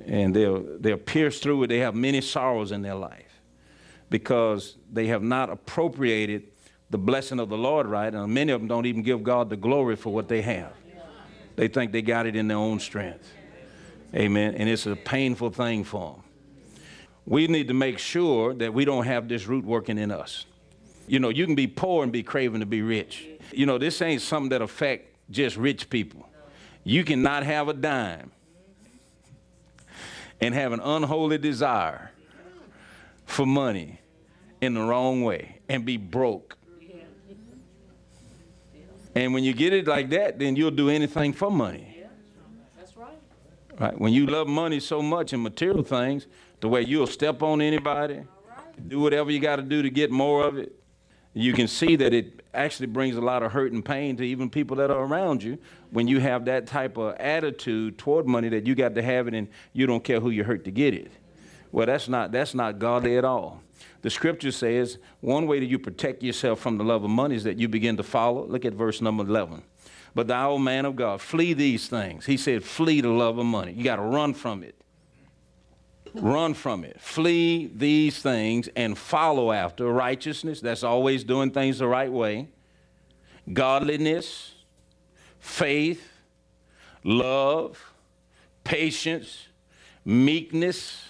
And 0.07 0.37
they're, 0.37 0.61
they're 0.79 0.97
pierced 0.97 1.43
through 1.43 1.65
it. 1.65 1.67
They 1.67 1.81
have 1.81 1.97
many 1.97 2.21
sorrows 2.21 2.71
in 2.71 2.83
their 2.83 2.95
life 2.95 3.43
because 4.09 4.77
they 4.93 5.09
have 5.09 5.25
not 5.25 5.51
appropriated 5.51 6.45
the 6.91 6.99
blessing 6.99 7.41
of 7.41 7.49
the 7.49 7.59
Lord 7.59 7.89
right, 7.89 8.15
and 8.15 8.33
many 8.33 8.53
of 8.53 8.61
them 8.61 8.69
don't 8.69 8.87
even 8.87 9.03
give 9.03 9.25
God 9.25 9.51
the 9.51 9.57
glory 9.57 9.97
for 9.97 10.15
what 10.15 10.29
they 10.29 10.43
have. 10.43 10.75
They 11.57 11.67
think 11.67 11.91
they 11.91 12.03
got 12.03 12.25
it 12.27 12.37
in 12.37 12.47
their 12.47 12.57
own 12.57 12.79
strength. 12.79 13.33
Amen. 14.15 14.55
And 14.55 14.69
it's 14.69 14.87
a 14.87 14.97
painful 14.97 15.51
thing 15.51 15.85
for 15.85 16.15
them. 16.15 16.23
We 17.27 17.47
need 17.47 17.69
to 17.69 17.75
make 17.75 17.99
sure 17.99 18.55
that 18.55 18.73
we 18.73 18.85
don't 18.85 19.05
have 19.05 19.29
this 19.29 19.47
root 19.47 19.65
working 19.65 19.99
in 19.99 20.11
us. 20.11 20.47
You 21.07 21.19
know, 21.19 21.29
you 21.29 21.45
can 21.45 21.55
be 21.55 21.67
poor 21.67 22.03
and 22.03 22.13
be 22.13 22.23
craving 22.23 22.61
to 22.61 22.67
be 22.67 22.83
rich. 22.83 23.27
You 23.53 23.67
know, 23.67 23.79
this 23.79 24.01
ain't 24.01 24.23
something 24.23 24.51
that 24.51 24.63
affect 24.63 25.15
just 25.31 25.57
rich 25.57 25.91
people. 25.91 26.29
You 26.85 27.05
cannot 27.05 27.43
have 27.43 27.69
a 27.69 27.75
dime 27.75 28.31
and 30.41 30.55
have 30.55 30.73
an 30.73 30.81
unholy 30.81 31.39
desire 31.39 32.13
for 33.27 33.45
money 33.45 34.01
in 34.61 34.75
the 34.75 34.81
wrong 34.81 35.23
way 35.23 35.59
and 35.69 35.85
be 35.85 35.99
broke 35.99 36.59
and 39.19 39.35
when 39.35 39.43
you 39.43 39.53
get 39.53 39.73
it 39.73 39.89
like 39.89 40.11
that, 40.11 40.39
then 40.39 40.55
you'll 40.55 40.71
do 40.71 40.91
anything 40.91 41.33
for 41.33 41.51
money. 41.51 41.88
Right? 43.79 43.99
When 43.99 44.13
you 44.13 44.27
love 44.27 44.49
money 44.49 44.81
so 44.81 45.01
much 45.01 45.33
and 45.33 45.43
material 45.43 45.83
things, 45.83 46.27
the 46.61 46.69
way 46.69 46.83
you'll 46.83 47.07
step 47.07 47.43
on 47.43 47.61
anybody, 47.61 48.23
do 48.87 49.01
whatever 49.01 49.31
you 49.31 49.41
got 49.41 49.57
to 49.57 49.63
do 49.63 49.83
to 49.83 49.91
get 49.91 50.11
more 50.11 50.45
of 50.45 50.59
it, 50.59 50.75
you 51.35 51.53
can 51.53 51.69
see 51.69 51.95
that 51.97 52.13
it 52.13 52.41
actually 52.53 52.87
brings 52.87 53.17
a 53.17 53.21
lot 53.21 53.43
of 53.43 53.53
hurt 53.53 53.73
and 53.73 53.85
pain 53.85 54.17
to 54.17 54.25
even 54.25 54.51
people 54.51 54.77
that 54.77 54.91
are 54.91 55.05
around 55.05 55.43
you 55.43 55.59
when 55.91 56.09
you 56.09 56.19
have 56.19 56.47
that 56.47 56.67
type 56.67 56.97
of 56.97 57.15
attitude 57.17 57.97
toward 57.99 58.27
money 58.27 58.49
that 58.49 58.67
you 58.67 58.75
got 58.75 58.95
to 58.97 59.03
have 59.03 59.29
it 59.29 59.35
and 59.35 59.47
you 59.73 59.87
don't 59.87 60.03
care 60.03 60.19
who 60.19 60.31
you 60.31 60.43
hurt 60.43 60.65
to 60.65 60.71
get 60.71 60.95
it. 60.95 61.13
Well, 61.71 61.87
that's 61.87 62.09
not 62.09 62.33
that's 62.33 62.55
not 62.55 62.79
godly 62.79 63.17
at 63.19 63.25
all. 63.25 63.63
The 64.03 64.11
scripture 64.11 64.51
says 64.51 64.99
one 65.21 65.47
way 65.47 65.61
that 65.61 65.67
you 65.67 65.79
protect 65.79 66.23
yourself 66.23 66.61
from 66.61 66.79
the 66.79 66.85
love 66.85 67.05
of 67.05 67.11
money 67.11 67.37
is 67.37 67.45
that 67.45 67.59
you 67.59 67.69
begin 67.69 67.97
to 67.99 68.03
follow. 68.03 68.47
Look 68.47 68.65
at 68.65 68.73
verse 68.73 69.01
number 69.01 69.23
11. 69.25 69.63
But 70.19 70.27
thou, 70.27 70.51
O 70.51 70.59
man 70.59 70.85
of 70.85 70.97
God, 70.97 71.21
flee 71.21 71.53
these 71.53 71.87
things. 71.87 72.27
He 72.27 72.37
said, 72.37 72.65
flee 72.65 73.01
the 73.01 73.09
love 73.09 73.39
of 73.39 73.47
money. 73.47 73.71
You 73.73 73.85
got 73.85 73.97
to 73.97 74.03
run 74.03 74.35
from 74.35 74.65
it. 74.65 74.75
Run 76.13 76.55
from 76.55 76.83
it. 76.83 77.01
Flee 77.01 77.71
these 77.73 78.21
things 78.21 78.69
and 78.75 78.99
follow 78.99 79.53
after 79.53 79.87
righteousness. 79.87 80.61
That's 80.61 80.83
always 80.83 81.23
doing 81.23 81.53
things 81.53 81.79
the 81.79 81.87
right 81.87 82.11
way. 82.11 82.49
Godliness, 83.53 84.57
faith, 85.39 86.11
love, 87.05 87.81
patience, 88.65 89.47
meekness. 90.05 91.01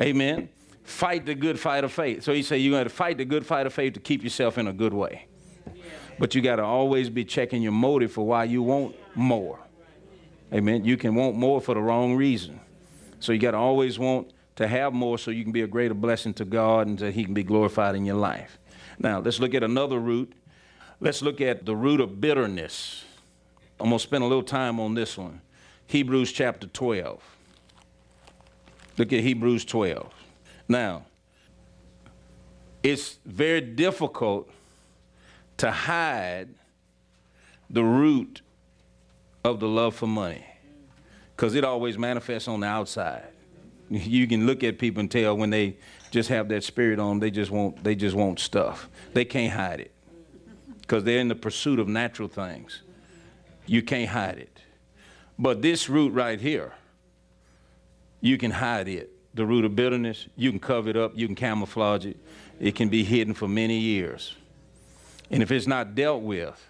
Amen 0.00 0.48
fight 0.84 1.24
the 1.24 1.34
good 1.34 1.58
fight 1.58 1.82
of 1.82 1.90
faith. 1.90 2.22
So 2.22 2.32
he 2.34 2.42
said 2.42 2.56
you 2.56 2.72
got 2.72 2.84
to 2.84 2.90
fight 2.90 3.16
the 3.16 3.24
good 3.24 3.46
fight 3.46 3.66
of 3.66 3.72
faith 3.72 3.94
to 3.94 4.00
keep 4.00 4.22
yourself 4.22 4.58
in 4.58 4.68
a 4.68 4.72
good 4.72 4.92
way. 4.92 5.26
But 6.18 6.34
you 6.34 6.42
got 6.42 6.56
to 6.56 6.64
always 6.64 7.10
be 7.10 7.24
checking 7.24 7.62
your 7.62 7.72
motive 7.72 8.12
for 8.12 8.26
why 8.26 8.44
you 8.44 8.62
want 8.62 8.94
more. 9.14 9.58
Amen. 10.52 10.84
You 10.84 10.96
can 10.96 11.14
want 11.14 11.36
more 11.36 11.60
for 11.60 11.74
the 11.74 11.80
wrong 11.80 12.14
reason. 12.14 12.60
So 13.20 13.32
you 13.32 13.38
got 13.38 13.52
to 13.52 13.56
always 13.56 13.98
want 13.98 14.32
to 14.56 14.68
have 14.68 14.92
more 14.92 15.18
so 15.18 15.30
you 15.30 15.42
can 15.42 15.52
be 15.52 15.62
a 15.62 15.66
greater 15.66 15.94
blessing 15.94 16.34
to 16.34 16.44
God 16.44 16.86
and 16.86 16.98
that 16.98 17.14
he 17.14 17.24
can 17.24 17.34
be 17.34 17.42
glorified 17.42 17.96
in 17.96 18.04
your 18.04 18.16
life. 18.16 18.58
Now, 18.98 19.18
let's 19.20 19.40
look 19.40 19.54
at 19.54 19.64
another 19.64 19.98
root. 19.98 20.32
Let's 21.00 21.22
look 21.22 21.40
at 21.40 21.66
the 21.66 21.74
root 21.74 22.00
of 22.00 22.20
bitterness. 22.20 23.04
I'm 23.80 23.88
going 23.88 23.98
to 23.98 24.02
spend 24.02 24.22
a 24.22 24.26
little 24.26 24.44
time 24.44 24.78
on 24.78 24.94
this 24.94 25.18
one. 25.18 25.40
Hebrews 25.86 26.32
chapter 26.32 26.66
12. 26.68 27.22
Look 28.96 29.12
at 29.12 29.20
Hebrews 29.20 29.64
12. 29.64 30.12
Now, 30.68 31.06
it's 32.82 33.18
very 33.24 33.60
difficult 33.60 34.48
to 35.58 35.70
hide 35.70 36.48
the 37.70 37.82
root 37.82 38.42
of 39.44 39.60
the 39.60 39.68
love 39.68 39.94
for 39.94 40.06
money 40.06 40.44
because 41.36 41.54
it 41.54 41.64
always 41.64 41.98
manifests 41.98 42.48
on 42.48 42.60
the 42.60 42.66
outside. 42.66 43.28
You 43.90 44.26
can 44.26 44.46
look 44.46 44.64
at 44.64 44.78
people 44.78 45.00
and 45.00 45.10
tell 45.10 45.36
when 45.36 45.50
they 45.50 45.76
just 46.10 46.28
have 46.28 46.48
that 46.48 46.62
spirit 46.62 46.98
on 46.98 47.18
they 47.18 47.30
just 47.30 47.50
want 47.50 47.82
they 47.82 47.94
just 47.94 48.16
want 48.16 48.38
stuff. 48.38 48.88
They 49.12 49.24
can't 49.24 49.52
hide 49.52 49.80
it 49.80 49.92
because 50.80 51.04
they're 51.04 51.18
in 51.18 51.28
the 51.28 51.34
pursuit 51.34 51.78
of 51.78 51.88
natural 51.88 52.28
things. 52.28 52.82
You 53.66 53.82
can't 53.82 54.08
hide 54.08 54.38
it. 54.38 54.60
But 55.38 55.62
this 55.62 55.88
root 55.88 56.12
right 56.12 56.40
here, 56.40 56.72
you 58.20 58.38
can 58.38 58.52
hide 58.52 58.88
it 58.88 59.14
the 59.34 59.44
root 59.44 59.64
of 59.64 59.74
bitterness, 59.74 60.28
you 60.36 60.50
can 60.50 60.60
cover 60.60 60.88
it 60.88 60.96
up, 60.96 61.12
you 61.16 61.26
can 61.26 61.34
camouflage 61.34 62.06
it. 62.06 62.16
It 62.60 62.76
can 62.76 62.88
be 62.88 63.02
hidden 63.02 63.34
for 63.34 63.48
many 63.48 63.78
years. 63.78 64.36
And 65.30 65.42
if 65.42 65.50
it's 65.50 65.66
not 65.66 65.94
dealt 65.94 66.22
with, 66.22 66.60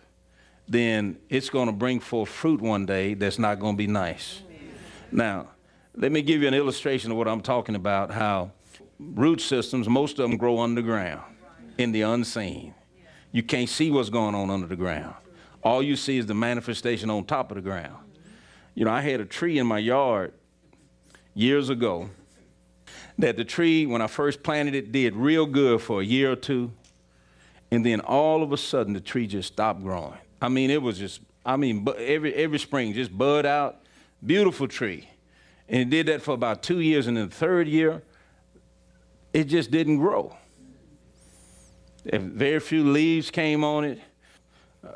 then 0.69 1.19
it's 1.29 1.51
going 1.51 1.67
to 1.67 1.73
bring 1.73 2.01
forth 2.01 2.29
fruit 2.29 2.61
one 2.61 2.87
day 2.87 3.15
that's 3.15 3.39
not 3.39 3.59
going 3.61 3.75
to 3.75 3.79
be 3.79 3.87
nice. 3.87 4.41
Now, 5.13 5.49
let 5.95 6.11
me 6.11 6.23
give 6.23 6.43
you 6.43 6.49
an 6.49 6.55
illustration 6.55 7.11
of 7.11 7.17
what 7.17 7.29
I'm 7.29 7.41
talking 7.41 7.75
about 7.75 8.11
how 8.11 8.53
root 8.99 9.41
systems, 9.41 9.89
most 9.89 10.19
of 10.19 10.29
them 10.29 10.39
grow 10.39 10.59
underground 10.59 11.23
in 11.79 11.93
the 11.93 12.03
unseen. 12.03 12.75
You 13.33 13.43
can't 13.43 13.69
see 13.69 13.91
what's 13.91 14.11
going 14.11 14.35
on 14.35 14.51
under 14.51 14.67
the 14.67 14.77
ground. 14.77 15.15
All 15.63 15.83
you 15.83 15.97
see 15.97 16.19
is 16.19 16.27
the 16.27 16.35
manifestation 16.35 17.11
on 17.11 17.25
top 17.25 17.51
of 17.51 17.57
the 17.57 17.63
ground. 17.63 17.97
You 18.75 18.85
know, 18.85 18.91
I 18.91 19.01
had 19.01 19.21
a 19.21 19.25
tree 19.25 19.59
in 19.59 19.67
my 19.67 19.79
yard 19.79 20.33
years 21.35 21.69
ago 21.69 22.11
that 23.19 23.37
the 23.37 23.45
tree, 23.45 23.87
when 23.87 24.03
I 24.03 24.07
first 24.07 24.43
planted 24.43 24.75
it, 24.75 24.93
did 24.93 25.17
real 25.17 25.47
good 25.47 25.81
for 25.81 26.01
a 26.01 26.05
year 26.05 26.33
or 26.33 26.37
two. 26.37 26.73
And 27.75 27.85
then 27.85 27.99
all 28.03 28.45
of 28.45 28.53
a 28.53 28.57
sudden, 28.57 28.93
the 28.93 29.01
tree 29.01 29.27
just 29.27 29.53
stopped 29.53 29.83
growing. 29.83 30.17
I 30.41 30.49
mean, 30.49 30.71
it 30.71 30.81
was 30.81 30.97
just, 30.97 31.21
I 31.45 31.57
mean, 31.57 31.85
every, 31.99 32.33
every 32.33 32.61
spring, 32.61 32.93
just 32.93 33.17
bud 33.19 33.45
out. 33.45 33.81
Beautiful 34.25 34.69
tree. 34.69 35.09
And 35.69 35.81
it 35.81 35.91
did 35.91 36.07
that 36.07 36.23
for 36.23 36.35
about 36.35 36.63
two 36.63 36.79
years. 36.79 37.09
And 37.09 37.19
in 37.19 37.29
the 37.29 37.35
third 37.35 37.67
year, 37.67 38.05
it 39.33 39.45
just 39.45 39.73
didn't 39.73 39.99
grow. 39.99 40.37
Very 42.05 42.61
few 42.61 42.85
leaves 42.85 43.33
came 43.33 43.65
on 43.65 43.83
it. 43.83 44.01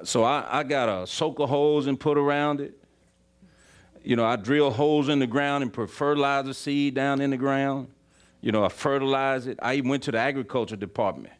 So 0.04 0.22
I, 0.22 0.60
I 0.60 0.62
got 0.62 0.88
a 0.88 1.04
soaker 1.04 1.46
hose 1.46 1.88
and 1.88 1.98
put 1.98 2.16
around 2.16 2.60
it. 2.60 2.74
You 4.04 4.14
know, 4.14 4.24
I 4.24 4.36
drill 4.36 4.70
holes 4.70 5.08
in 5.08 5.18
the 5.18 5.26
ground 5.26 5.64
and 5.64 5.72
put 5.72 5.90
fertilizer 5.90 6.52
seed 6.52 6.94
down 6.94 7.20
in 7.20 7.30
the 7.30 7.36
ground 7.36 7.88
You 8.40 8.52
know, 8.52 8.64
I 8.64 8.68
fertilized 8.68 9.48
it. 9.48 9.58
I 9.60 9.74
even 9.74 9.90
went 9.90 10.04
to 10.04 10.12
the 10.12 10.18
agriculture 10.18 10.76
department 10.76 11.32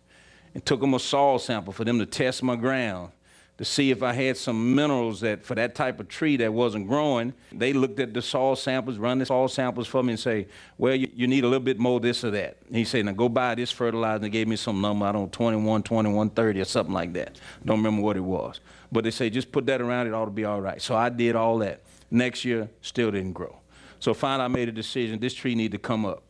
and 0.58 0.66
took 0.66 0.80
them 0.80 0.92
a 0.92 0.98
soil 0.98 1.38
sample 1.38 1.72
for 1.72 1.84
them 1.84 2.00
to 2.00 2.06
test 2.06 2.42
my 2.42 2.56
ground 2.56 3.12
to 3.58 3.64
see 3.64 3.92
if 3.92 4.02
I 4.02 4.12
had 4.12 4.36
some 4.36 4.74
minerals 4.74 5.20
that 5.20 5.44
for 5.44 5.54
that 5.54 5.76
type 5.76 6.00
of 6.00 6.08
tree 6.08 6.36
that 6.38 6.52
wasn't 6.52 6.88
growing. 6.88 7.32
They 7.52 7.72
looked 7.72 8.00
at 8.00 8.12
the 8.12 8.20
soil 8.20 8.56
samples, 8.56 8.98
run 8.98 9.20
the 9.20 9.26
soil 9.26 9.46
samples 9.46 9.86
for 9.86 10.02
me 10.02 10.14
and 10.14 10.18
say, 10.18 10.48
well, 10.76 10.96
you, 10.96 11.08
you 11.14 11.28
need 11.28 11.44
a 11.44 11.46
little 11.46 11.64
bit 11.64 11.78
more 11.78 12.00
this 12.00 12.24
or 12.24 12.32
that. 12.32 12.56
And 12.66 12.74
he 12.74 12.84
said, 12.84 13.04
now 13.04 13.12
go 13.12 13.28
buy 13.28 13.54
this 13.54 13.70
fertilizer. 13.70 14.16
And 14.16 14.24
they 14.24 14.30
gave 14.30 14.48
me 14.48 14.56
some 14.56 14.80
number, 14.80 15.06
I 15.06 15.12
don't 15.12 15.22
know, 15.22 15.28
21, 15.30 15.84
21, 15.84 16.30
30 16.30 16.60
or 16.60 16.64
something 16.64 16.92
like 16.92 17.12
that. 17.12 17.38
Don't 17.64 17.78
remember 17.78 18.02
what 18.02 18.16
it 18.16 18.24
was. 18.24 18.58
But 18.90 19.04
they 19.04 19.12
say, 19.12 19.30
just 19.30 19.52
put 19.52 19.64
that 19.66 19.80
around, 19.80 20.08
it 20.08 20.14
ought 20.14 20.24
to 20.24 20.32
be 20.32 20.44
all 20.44 20.60
right. 20.60 20.82
So 20.82 20.96
I 20.96 21.08
did 21.08 21.36
all 21.36 21.58
that. 21.58 21.82
Next 22.10 22.44
year, 22.44 22.68
still 22.82 23.12
didn't 23.12 23.32
grow. 23.32 23.60
So 24.00 24.12
finally 24.12 24.44
I 24.44 24.48
made 24.48 24.68
a 24.68 24.72
decision, 24.72 25.20
this 25.20 25.34
tree 25.34 25.54
need 25.54 25.70
to 25.70 25.78
come 25.78 26.04
up. 26.04 26.24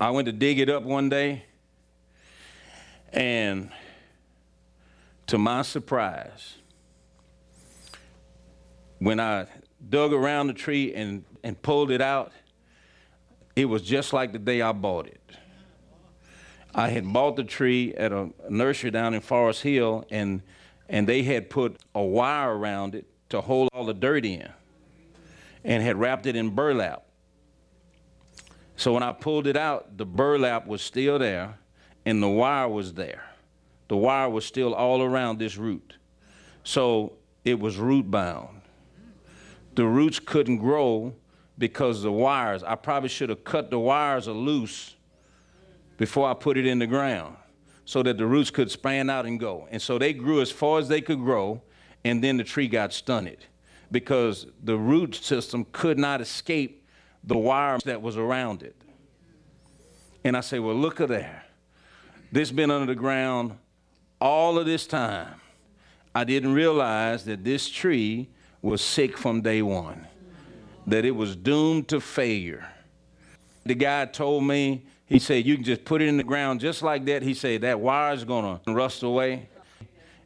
I 0.00 0.10
went 0.10 0.26
to 0.26 0.32
dig 0.32 0.58
it 0.58 0.68
up 0.68 0.82
one 0.82 1.08
day, 1.08 1.44
and 3.16 3.70
to 5.26 5.38
my 5.38 5.62
surprise, 5.62 6.56
when 8.98 9.18
I 9.18 9.46
dug 9.88 10.12
around 10.12 10.48
the 10.48 10.52
tree 10.52 10.94
and, 10.94 11.24
and 11.42 11.60
pulled 11.60 11.90
it 11.90 12.02
out, 12.02 12.32
it 13.56 13.64
was 13.64 13.82
just 13.82 14.12
like 14.12 14.32
the 14.32 14.38
day 14.38 14.60
I 14.60 14.72
bought 14.72 15.06
it. 15.06 15.20
I 16.74 16.90
had 16.90 17.10
bought 17.10 17.36
the 17.36 17.44
tree 17.44 17.94
at 17.94 18.12
a 18.12 18.28
nursery 18.50 18.90
down 18.90 19.14
in 19.14 19.22
Forest 19.22 19.62
Hill, 19.62 20.04
and, 20.10 20.42
and 20.90 21.08
they 21.08 21.22
had 21.22 21.48
put 21.48 21.78
a 21.94 22.02
wire 22.02 22.54
around 22.54 22.94
it 22.94 23.06
to 23.30 23.40
hold 23.40 23.70
all 23.72 23.86
the 23.86 23.94
dirt 23.94 24.26
in 24.26 24.48
and 25.64 25.82
had 25.82 25.96
wrapped 25.96 26.26
it 26.26 26.36
in 26.36 26.50
burlap. 26.50 27.06
So 28.76 28.92
when 28.92 29.02
I 29.02 29.12
pulled 29.12 29.46
it 29.46 29.56
out, 29.56 29.96
the 29.96 30.04
burlap 30.04 30.66
was 30.66 30.82
still 30.82 31.18
there 31.18 31.58
and 32.06 32.22
the 32.22 32.28
wire 32.28 32.68
was 32.68 32.94
there. 32.94 33.24
The 33.88 33.96
wire 33.96 34.30
was 34.30 34.46
still 34.46 34.74
all 34.74 35.02
around 35.02 35.38
this 35.38 35.56
root. 35.56 35.96
So 36.62 37.12
it 37.44 37.58
was 37.58 37.76
root 37.76 38.10
bound. 38.10 38.62
The 39.74 39.84
roots 39.84 40.18
couldn't 40.18 40.58
grow 40.58 41.14
because 41.58 42.02
the 42.02 42.12
wires, 42.12 42.62
I 42.62 42.76
probably 42.76 43.08
should 43.08 43.28
have 43.28 43.44
cut 43.44 43.70
the 43.70 43.78
wires 43.78 44.28
loose 44.28 44.94
before 45.98 46.28
I 46.28 46.34
put 46.34 46.56
it 46.56 46.66
in 46.66 46.78
the 46.78 46.86
ground 46.86 47.36
so 47.84 48.02
that 48.02 48.18
the 48.18 48.26
roots 48.26 48.50
could 48.50 48.70
span 48.70 49.10
out 49.10 49.26
and 49.26 49.38
go. 49.38 49.68
And 49.70 49.80
so 49.82 49.98
they 49.98 50.12
grew 50.12 50.40
as 50.40 50.50
far 50.50 50.78
as 50.78 50.88
they 50.88 51.00
could 51.00 51.18
grow, 51.18 51.62
and 52.04 52.22
then 52.22 52.36
the 52.36 52.44
tree 52.44 52.68
got 52.68 52.92
stunted 52.92 53.44
because 53.90 54.46
the 54.62 54.76
root 54.76 55.14
system 55.14 55.66
could 55.72 55.98
not 55.98 56.20
escape 56.20 56.84
the 57.24 57.36
wire 57.36 57.78
that 57.84 58.02
was 58.02 58.16
around 58.16 58.62
it. 58.62 58.76
And 60.24 60.36
I 60.36 60.40
say, 60.40 60.58
well, 60.58 60.74
look 60.74 61.00
at 61.00 61.08
there. 61.08 61.45
This 62.32 62.50
been 62.50 62.70
under 62.70 62.86
the 62.92 62.98
ground 62.98 63.56
all 64.20 64.58
of 64.58 64.66
this 64.66 64.86
time. 64.86 65.34
I 66.14 66.24
didn't 66.24 66.54
realize 66.54 67.24
that 67.26 67.44
this 67.44 67.68
tree 67.68 68.28
was 68.62 68.80
sick 68.80 69.16
from 69.16 69.42
day 69.42 69.62
one, 69.62 70.06
that 70.86 71.04
it 71.04 71.12
was 71.12 71.36
doomed 71.36 71.88
to 71.88 72.00
failure. 72.00 72.66
The 73.64 73.74
guy 73.74 74.06
told 74.06 74.44
me, 74.44 74.84
he 75.06 75.18
said, 75.18 75.46
you 75.46 75.54
can 75.54 75.64
just 75.64 75.84
put 75.84 76.02
it 76.02 76.08
in 76.08 76.16
the 76.16 76.24
ground 76.24 76.60
just 76.60 76.82
like 76.82 77.04
that. 77.04 77.22
He 77.22 77.34
said, 77.34 77.60
that 77.60 77.78
wire 77.78 78.14
is 78.14 78.24
going 78.24 78.58
to 78.66 78.72
rust 78.72 79.02
away 79.02 79.48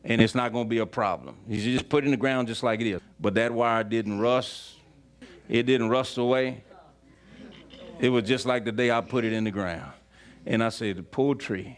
and 0.05 0.23
it's 0.23 0.35
not 0.35 0.53
going 0.53 0.65
to 0.65 0.71
be 0.71 0.79
a 0.79 0.87
problem. 0.87 1.37
You 1.47 1.61
just 1.61 1.89
put 1.89 2.05
it 2.05 2.07
in 2.07 2.13
the 2.13 2.17
ground 2.17 2.49
just 2.49 2.63
like 2.63 2.81
it 2.81 2.87
is. 2.87 3.01
But 3.21 3.35
that 3.35 3.53
wire 3.53 3.85
didn't 3.85 4.21
rust. 4.21 4.77
It 5.49 5.65
didn't 5.65 5.91
rust 5.91 6.17
away. 6.17 6.65
It 7.99 8.09
was 8.09 8.25
just 8.25 8.47
like 8.47 8.65
the 8.65 8.73
day 8.73 8.91
I 8.91 9.03
put 9.03 9.25
it 9.25 9.33
in 9.35 9.45
the 9.45 9.51
ground. 9.51 9.93
And 10.47 10.65
I 10.65 10.71
said, 10.71 10.97
the 10.97 11.03
poor 11.03 11.35
tree, 11.35 11.77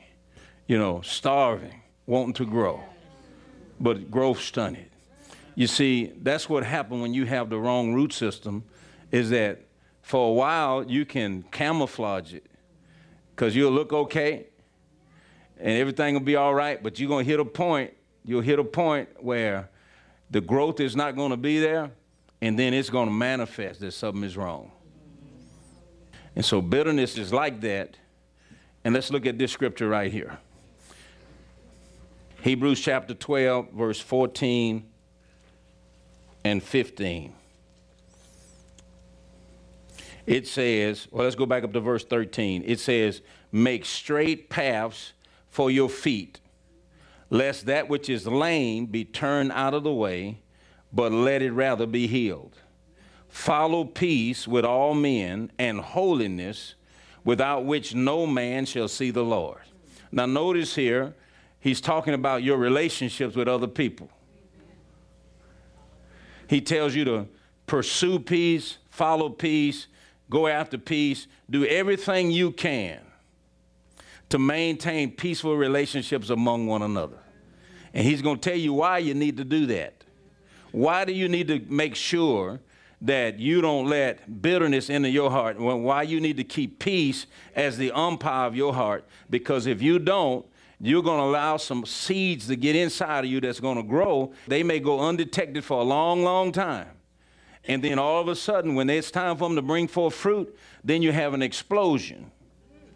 you 0.73 0.79
know, 0.79 1.03
starving, 1.03 1.83
wanting 2.07 2.33
to 2.33 2.47
grow, 2.47 2.83
but 3.79 4.11
growth 4.11 4.41
stunted. 4.41 4.89
You 5.55 5.67
see, 5.67 6.15
that's 6.23 6.49
what 6.49 6.65
happened 6.65 7.03
when 7.03 7.13
you 7.13 7.27
have 7.27 7.51
the 7.51 7.59
wrong 7.59 7.93
root 7.93 8.15
system, 8.15 8.65
is 9.11 9.29
that 9.29 9.67
for 10.01 10.31
a 10.31 10.33
while 10.33 10.83
you 10.91 11.05
can 11.05 11.43
camouflage 11.53 12.33
it 12.33 12.47
because 13.37 13.55
you'll 13.55 13.73
look 13.73 13.93
okay 13.93 14.47
and 15.59 15.77
everything 15.77 16.15
will 16.15 16.23
be 16.23 16.37
all 16.37 16.55
right, 16.55 16.83
but 16.83 16.99
you're 16.99 17.07
going 17.11 17.27
to 17.27 17.31
hit 17.31 17.39
a 17.39 17.45
point, 17.45 17.93
you'll 18.25 18.41
hit 18.41 18.59
a 18.59 18.65
point 18.65 19.11
where 19.23 19.69
the 20.31 20.41
growth 20.41 20.81
is 20.81 20.97
not 20.97 21.17
going 21.17 21.33
to 21.33 21.37
be 21.37 21.59
there, 21.61 21.91
and 22.41 22.59
then 22.59 22.73
it's 22.73 22.89
going 22.89 23.09
to 23.09 23.15
manifest 23.15 23.81
that 23.81 23.93
something 23.93 24.25
is 24.25 24.39
wrong. 24.39 24.73
And 26.35 26.43
so 26.43 26.63
bitterness 26.63 27.19
is 27.19 27.31
like 27.31 27.61
that. 27.61 27.99
And 28.85 28.95
let's 28.95 29.11
look 29.11 29.27
at 29.27 29.37
this 29.37 29.53
scripture 29.53 29.91
right 29.91 30.11
here. 30.11 30.39
Hebrews 32.43 32.81
chapter 32.81 33.15
12, 33.15 33.71
verse 33.71 34.01
14 34.01 34.83
and 36.43 36.61
15. 36.61 37.33
It 40.27 40.49
says, 40.49 41.07
well, 41.13 41.23
let's 41.23 41.37
go 41.37 41.47
back 41.47 41.63
up 41.63 41.73
to 41.73 41.79
verse 41.79 42.05
13. 42.05 42.65
It 42.67 42.81
says, 42.81 43.23
Make 43.53 43.85
straight 43.85 44.51
paths 44.51 45.13
for 45.51 45.71
your 45.71 45.89
feet, 45.89 46.41
lest 47.31 47.67
that 47.67 47.89
which 47.89 48.09
is 48.09 48.27
lame 48.27 48.87
be 48.87 49.05
turned 49.05 49.53
out 49.53 49.73
of 49.73 49.85
the 49.85 49.93
way, 49.93 50.41
but 50.93 51.13
let 51.13 51.43
it 51.43 51.53
rather 51.53 51.87
be 51.87 52.09
healed. 52.09 52.57
Follow 53.29 53.85
peace 53.85 54.49
with 54.49 54.65
all 54.65 54.95
men 54.95 55.53
and 55.61 55.79
holiness, 55.79 56.75
without 57.23 57.65
which 57.65 57.95
no 57.95 58.27
man 58.27 58.67
shall 58.67 58.89
see 58.89 59.13
the 59.13 59.23
Lord. 59.23 59.61
Now, 60.11 60.27
notice 60.27 60.75
here, 60.75 61.15
he's 61.63 61.81
talking 61.81 62.13
about 62.13 62.43
your 62.43 62.59
relationships 62.59 63.35
with 63.35 63.49
other 63.49 63.67
people. 63.67 64.11
He 66.47 66.61
tells 66.61 66.95
you 66.95 67.07
to 67.07 67.29
pursue 67.67 68.19
peace, 68.19 68.77
follow 68.91 69.31
peace, 69.31 69.87
go 70.29 70.47
after 70.47 70.77
peace, 70.77 71.27
do 71.49 71.65
everything 71.65 72.31
you 72.31 72.51
can 72.53 73.01
to 74.29 74.39
maintain 74.39 75.11
peaceful 75.11 75.57
relationships 75.57 76.29
among 76.29 76.67
one 76.67 76.83
another. 76.83 77.19
And 77.95 78.07
he's 78.07 78.21
going 78.21 78.39
to 78.39 78.51
tell 78.51 78.59
you 78.59 78.75
why 78.75 78.99
you 78.99 79.15
need 79.15 79.39
to 79.39 79.45
do 79.45 79.67
that. 79.67 80.05
Why 80.73 81.05
do 81.05 81.13
you 81.13 81.29
need 81.29 81.49
to 81.49 81.61
make 81.69 81.95
sure 81.95 82.61
that 83.03 83.39
you 83.39 83.61
don't 83.61 83.89
let 83.89 84.41
bitterness 84.41 84.89
into 84.89 85.09
your 85.09 85.31
heart, 85.31 85.59
why 85.59 86.03
you 86.03 86.21
need 86.21 86.37
to 86.37 86.45
keep 86.45 86.79
peace 86.79 87.27
as 87.55 87.77
the 87.77 87.91
umpire 87.91 88.47
of 88.47 88.55
your 88.55 88.73
heart. 88.73 89.05
Because 89.29 89.67
if 89.67 89.83
you 89.83 89.99
don't, 89.99 90.47
you're 90.85 91.03
going 91.03 91.19
to 91.19 91.25
allow 91.25 91.57
some 91.57 91.87
seeds 91.87 92.49
to 92.49 92.57
get 92.57 92.75
inside 92.75 93.25
of 93.25 93.31
you 93.31 93.41
that's 93.41 93.61
going 93.61 93.77
to 93.77 93.85
grow. 93.85 94.33
They 94.49 94.65
may 94.65 94.81
go 94.81 94.99
undetected 94.99 95.65
for 95.65 95.81
a 95.81 95.85
long, 95.85 96.25
long 96.25 96.51
time. 96.51 96.89
And 97.65 97.85
then 97.85 98.01
all 98.01 98.21
of 98.21 98.27
a 98.27 98.35
sudden, 98.35 98.75
when 98.75 98.91
it's 98.91 99.13
time 99.13 99.37
for 99.37 99.49
them 99.49 99.55
to 99.55 99.63
bring 99.63 99.87
forth 99.87 100.15
fruit, 100.15 100.59
then 100.83 101.01
you 101.01 101.13
have 101.13 101.35
an 101.35 101.43
explosion. 101.43 102.33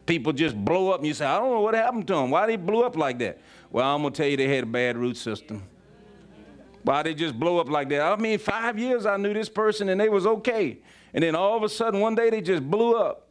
People 0.04 0.32
just 0.32 0.56
blow 0.56 0.90
up 0.90 0.98
and 0.98 1.06
you 1.06 1.14
say, 1.14 1.26
I 1.26 1.38
don't 1.38 1.50
know 1.50 1.60
what 1.60 1.74
happened 1.74 2.08
to 2.08 2.14
them. 2.14 2.30
Why 2.30 2.46
did 2.46 2.60
they 2.60 2.64
blew 2.64 2.82
up 2.82 2.96
like 2.96 3.20
that? 3.20 3.40
Well, 3.70 3.94
I'm 3.94 4.02
going 4.02 4.12
to 4.12 4.16
tell 4.16 4.28
you 4.28 4.36
they 4.36 4.48
had 4.48 4.64
a 4.64 4.66
bad 4.66 4.96
root 4.96 5.16
system. 5.16 5.62
Why 6.82 7.04
they 7.04 7.14
just 7.14 7.38
blow 7.38 7.60
up 7.60 7.68
like 7.68 7.88
that? 7.90 8.00
I 8.00 8.16
mean, 8.16 8.38
five 8.40 8.80
years 8.80 9.06
I 9.06 9.16
knew 9.16 9.32
this 9.32 9.48
person 9.48 9.88
and 9.90 10.00
they 10.00 10.08
was 10.08 10.26
okay. 10.26 10.78
And 11.14 11.22
then 11.22 11.36
all 11.36 11.56
of 11.56 11.62
a 11.62 11.68
sudden, 11.68 12.00
one 12.00 12.16
day 12.16 12.30
they 12.30 12.40
just 12.40 12.68
blew 12.68 12.96
up. 12.96 13.28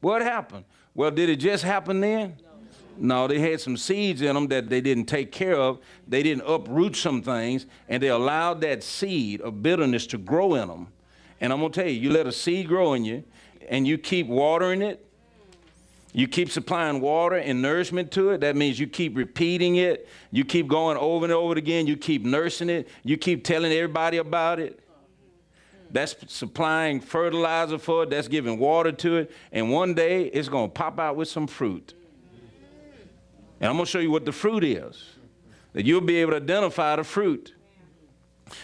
What 0.00 0.22
happened? 0.22 0.64
Well, 0.94 1.10
did 1.10 1.28
it 1.28 1.36
just 1.36 1.62
happen 1.62 2.00
then? 2.00 2.36
No, 3.00 3.28
they 3.28 3.38
had 3.38 3.60
some 3.60 3.76
seeds 3.76 4.22
in 4.22 4.34
them 4.34 4.48
that 4.48 4.68
they 4.68 4.80
didn't 4.80 5.06
take 5.06 5.30
care 5.30 5.56
of. 5.56 5.78
They 6.06 6.22
didn't 6.22 6.42
uproot 6.46 6.96
some 6.96 7.22
things, 7.22 7.66
and 7.88 8.02
they 8.02 8.08
allowed 8.08 8.60
that 8.62 8.82
seed 8.82 9.40
of 9.40 9.62
bitterness 9.62 10.06
to 10.08 10.18
grow 10.18 10.54
in 10.54 10.68
them. 10.68 10.88
And 11.40 11.52
I'm 11.52 11.60
going 11.60 11.70
to 11.70 11.80
tell 11.80 11.88
you, 11.88 12.00
you 12.00 12.10
let 12.10 12.26
a 12.26 12.32
seed 12.32 12.66
grow 12.66 12.94
in 12.94 13.04
you, 13.04 13.22
and 13.68 13.86
you 13.86 13.98
keep 13.98 14.26
watering 14.26 14.82
it, 14.82 15.04
you 16.12 16.26
keep 16.26 16.50
supplying 16.50 17.00
water 17.00 17.36
and 17.36 17.60
nourishment 17.60 18.10
to 18.12 18.30
it. 18.30 18.40
That 18.40 18.56
means 18.56 18.80
you 18.80 18.86
keep 18.86 19.16
repeating 19.16 19.76
it. 19.76 20.08
You 20.30 20.44
keep 20.44 20.66
going 20.66 20.96
over 20.96 21.26
and 21.26 21.32
over 21.32 21.54
again. 21.54 21.86
You 21.86 21.96
keep 21.96 22.24
nursing 22.24 22.70
it. 22.70 22.88
You 23.04 23.16
keep 23.16 23.44
telling 23.44 23.72
everybody 23.72 24.16
about 24.16 24.58
it. 24.58 24.80
That's 25.90 26.16
supplying 26.26 27.00
fertilizer 27.00 27.78
for 27.78 28.04
it. 28.04 28.10
That's 28.10 28.26
giving 28.26 28.58
water 28.58 28.90
to 28.90 29.18
it. 29.18 29.30
And 29.52 29.70
one 29.70 29.94
day 29.94 30.24
it's 30.24 30.48
going 30.48 30.70
to 30.70 30.72
pop 30.72 30.98
out 30.98 31.16
with 31.16 31.28
some 31.28 31.46
fruit. 31.46 31.94
And 33.60 33.68
I'm 33.68 33.76
going 33.76 33.86
to 33.86 33.90
show 33.90 33.98
you 33.98 34.10
what 34.10 34.24
the 34.24 34.32
fruit 34.32 34.64
is. 34.64 35.04
That 35.72 35.84
you'll 35.84 36.00
be 36.00 36.16
able 36.16 36.32
to 36.32 36.36
identify 36.36 36.96
the 36.96 37.04
fruit. 37.04 37.54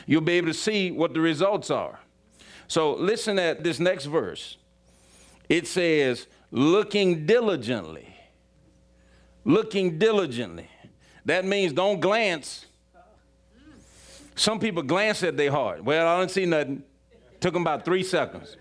You'll 0.06 0.22
be 0.22 0.34
able 0.34 0.48
to 0.48 0.54
see 0.54 0.90
what 0.90 1.14
the 1.14 1.20
results 1.20 1.70
are. 1.70 1.98
So 2.68 2.94
listen 2.94 3.38
at 3.38 3.62
this 3.62 3.78
next 3.78 4.06
verse. 4.06 4.56
It 5.48 5.66
says, 5.66 6.26
looking 6.50 7.26
diligently. 7.26 8.08
Looking 9.44 9.98
diligently. 9.98 10.68
That 11.26 11.44
means 11.44 11.72
don't 11.72 12.00
glance. 12.00 12.66
Some 14.36 14.58
people 14.58 14.82
glance 14.82 15.22
at 15.22 15.36
their 15.36 15.50
heart. 15.50 15.84
Well, 15.84 16.06
I 16.06 16.20
didn't 16.20 16.32
see 16.32 16.46
nothing. 16.46 16.82
Took 17.40 17.52
them 17.52 17.62
about 17.62 17.84
three 17.84 18.02
seconds. 18.02 18.56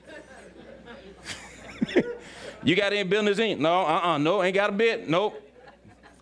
You 2.66 2.78
got 2.78 2.94
any 2.94 3.04
business 3.04 3.40
in? 3.40 3.62
No, 3.62 3.82
uh-uh, 3.82 4.18
no, 4.20 4.42
ain't 4.42 4.56
got 4.56 4.70
a 4.70 4.74
bit. 4.74 5.10
Nope. 5.10 5.43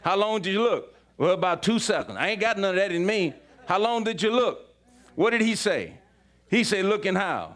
How 0.01 0.15
long 0.15 0.41
did 0.41 0.53
you 0.53 0.61
look? 0.61 0.95
Well, 1.17 1.33
about 1.33 1.61
two 1.61 1.79
seconds. 1.79 2.17
I 2.19 2.29
ain't 2.29 2.41
got 2.41 2.57
none 2.57 2.71
of 2.71 2.75
that 2.77 2.91
in 2.91 3.05
me. 3.05 3.33
How 3.67 3.79
long 3.79 4.03
did 4.03 4.21
you 4.21 4.31
look? 4.31 4.73
What 5.15 5.31
did 5.31 5.41
he 5.41 5.55
say? 5.55 5.93
He 6.49 6.63
said, 6.63 6.85
looking 6.85 7.15
how? 7.15 7.55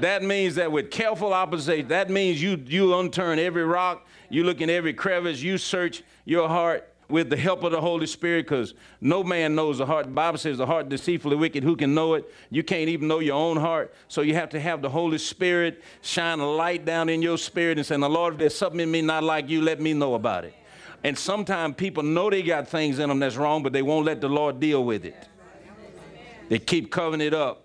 That 0.00 0.22
means 0.22 0.54
that 0.54 0.72
with 0.72 0.90
careful 0.90 1.34
observation, 1.34 1.88
that 1.88 2.08
means 2.08 2.42
you 2.42 2.62
you 2.66 2.94
unturn 2.94 3.38
every 3.38 3.64
rock, 3.64 4.06
you 4.30 4.44
look 4.44 4.60
in 4.60 4.70
every 4.70 4.94
crevice, 4.94 5.42
you 5.42 5.58
search 5.58 6.02
your 6.24 6.48
heart 6.48 6.90
with 7.10 7.28
the 7.28 7.36
help 7.36 7.64
of 7.64 7.72
the 7.72 7.80
Holy 7.80 8.06
Spirit, 8.06 8.46
because 8.46 8.72
no 9.00 9.22
man 9.22 9.54
knows 9.54 9.78
the 9.78 9.84
heart. 9.84 10.06
The 10.06 10.12
Bible 10.12 10.38
says 10.38 10.58
the 10.58 10.64
heart 10.64 10.88
deceitfully 10.88 11.36
wicked, 11.36 11.64
who 11.64 11.76
can 11.76 11.94
know 11.94 12.14
it? 12.14 12.32
You 12.50 12.62
can't 12.62 12.88
even 12.88 13.08
know 13.08 13.18
your 13.18 13.34
own 13.34 13.56
heart. 13.56 13.92
So 14.08 14.22
you 14.22 14.34
have 14.34 14.48
to 14.50 14.60
have 14.60 14.80
the 14.80 14.88
Holy 14.88 15.18
Spirit 15.18 15.82
shine 16.02 16.40
a 16.40 16.48
light 16.48 16.84
down 16.84 17.08
in 17.08 17.20
your 17.20 17.36
spirit 17.36 17.78
and 17.78 17.86
say, 17.86 17.96
the 17.96 18.08
Lord, 18.08 18.34
if 18.34 18.38
there's 18.38 18.56
something 18.56 18.80
in 18.80 18.90
me 18.90 19.02
not 19.02 19.22
like 19.22 19.48
you, 19.48 19.60
let 19.60 19.80
me 19.80 19.92
know 19.92 20.14
about 20.14 20.44
it. 20.44 20.54
And 21.02 21.16
sometimes 21.16 21.76
people 21.76 22.02
know 22.02 22.28
they 22.28 22.42
got 22.42 22.68
things 22.68 22.98
in 22.98 23.08
them 23.08 23.20
that's 23.20 23.36
wrong, 23.36 23.62
but 23.62 23.72
they 23.72 23.82
won't 23.82 24.04
let 24.04 24.20
the 24.20 24.28
Lord 24.28 24.60
deal 24.60 24.84
with 24.84 25.04
it. 25.04 25.28
They 26.48 26.58
keep 26.58 26.90
covering 26.90 27.20
it 27.20 27.32
up. 27.32 27.64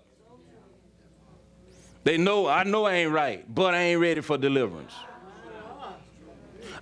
They 2.04 2.16
know, 2.16 2.46
I 2.46 2.62
know 2.62 2.84
I 2.84 2.94
ain't 2.94 3.12
right, 3.12 3.44
but 3.52 3.74
I 3.74 3.82
ain't 3.82 4.00
ready 4.00 4.20
for 4.20 4.38
deliverance. 4.38 4.94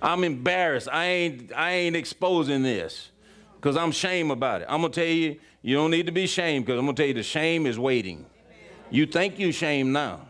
I'm 0.01 0.23
embarrassed. 0.23 0.87
I 0.91 1.05
ain't, 1.05 1.51
I 1.53 1.71
ain't 1.71 1.95
exposing 1.95 2.61
this 2.61 3.09
because 3.55 3.75
I'm 3.75 3.91
shame 3.91 4.29
about 4.29 4.61
it. 4.61 4.67
I'm 4.69 4.81
going 4.81 4.91
to 4.91 5.01
tell 5.01 5.09
you, 5.09 5.39
you 5.63 5.75
don't 5.75 5.89
need 5.89 6.05
to 6.05 6.11
be 6.11 6.27
shamed 6.27 6.65
because 6.65 6.77
I'm 6.77 6.85
going 6.85 6.95
to 6.95 7.01
tell 7.01 7.07
you 7.07 7.15
the 7.15 7.23
shame 7.23 7.65
is 7.65 7.79
waiting. 7.79 8.25
You 8.91 9.07
think 9.07 9.39
you 9.39 9.51
shame 9.51 9.91
now. 9.91 10.21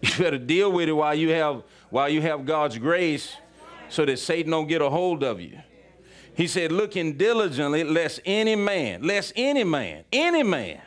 You 0.00 0.10
better 0.16 0.38
deal 0.38 0.70
with 0.70 0.88
it 0.88 0.92
while 0.92 1.16
you 1.16 1.30
have, 1.30 1.64
while 1.90 2.08
you 2.08 2.22
have 2.22 2.46
God's 2.46 2.78
grace 2.78 3.34
so 3.88 4.04
that 4.04 4.18
Satan 4.18 4.50
don't 4.50 4.66
get 4.66 4.82
a 4.82 4.90
hold 4.90 5.22
of 5.22 5.40
you. 5.40 5.58
He 6.34 6.46
said, 6.46 6.70
looking 6.70 7.16
diligently, 7.16 7.82
lest 7.82 8.20
any 8.24 8.54
man, 8.54 9.02
lest 9.02 9.32
any 9.34 9.64
man, 9.64 10.04
any 10.12 10.42
man, 10.42 10.80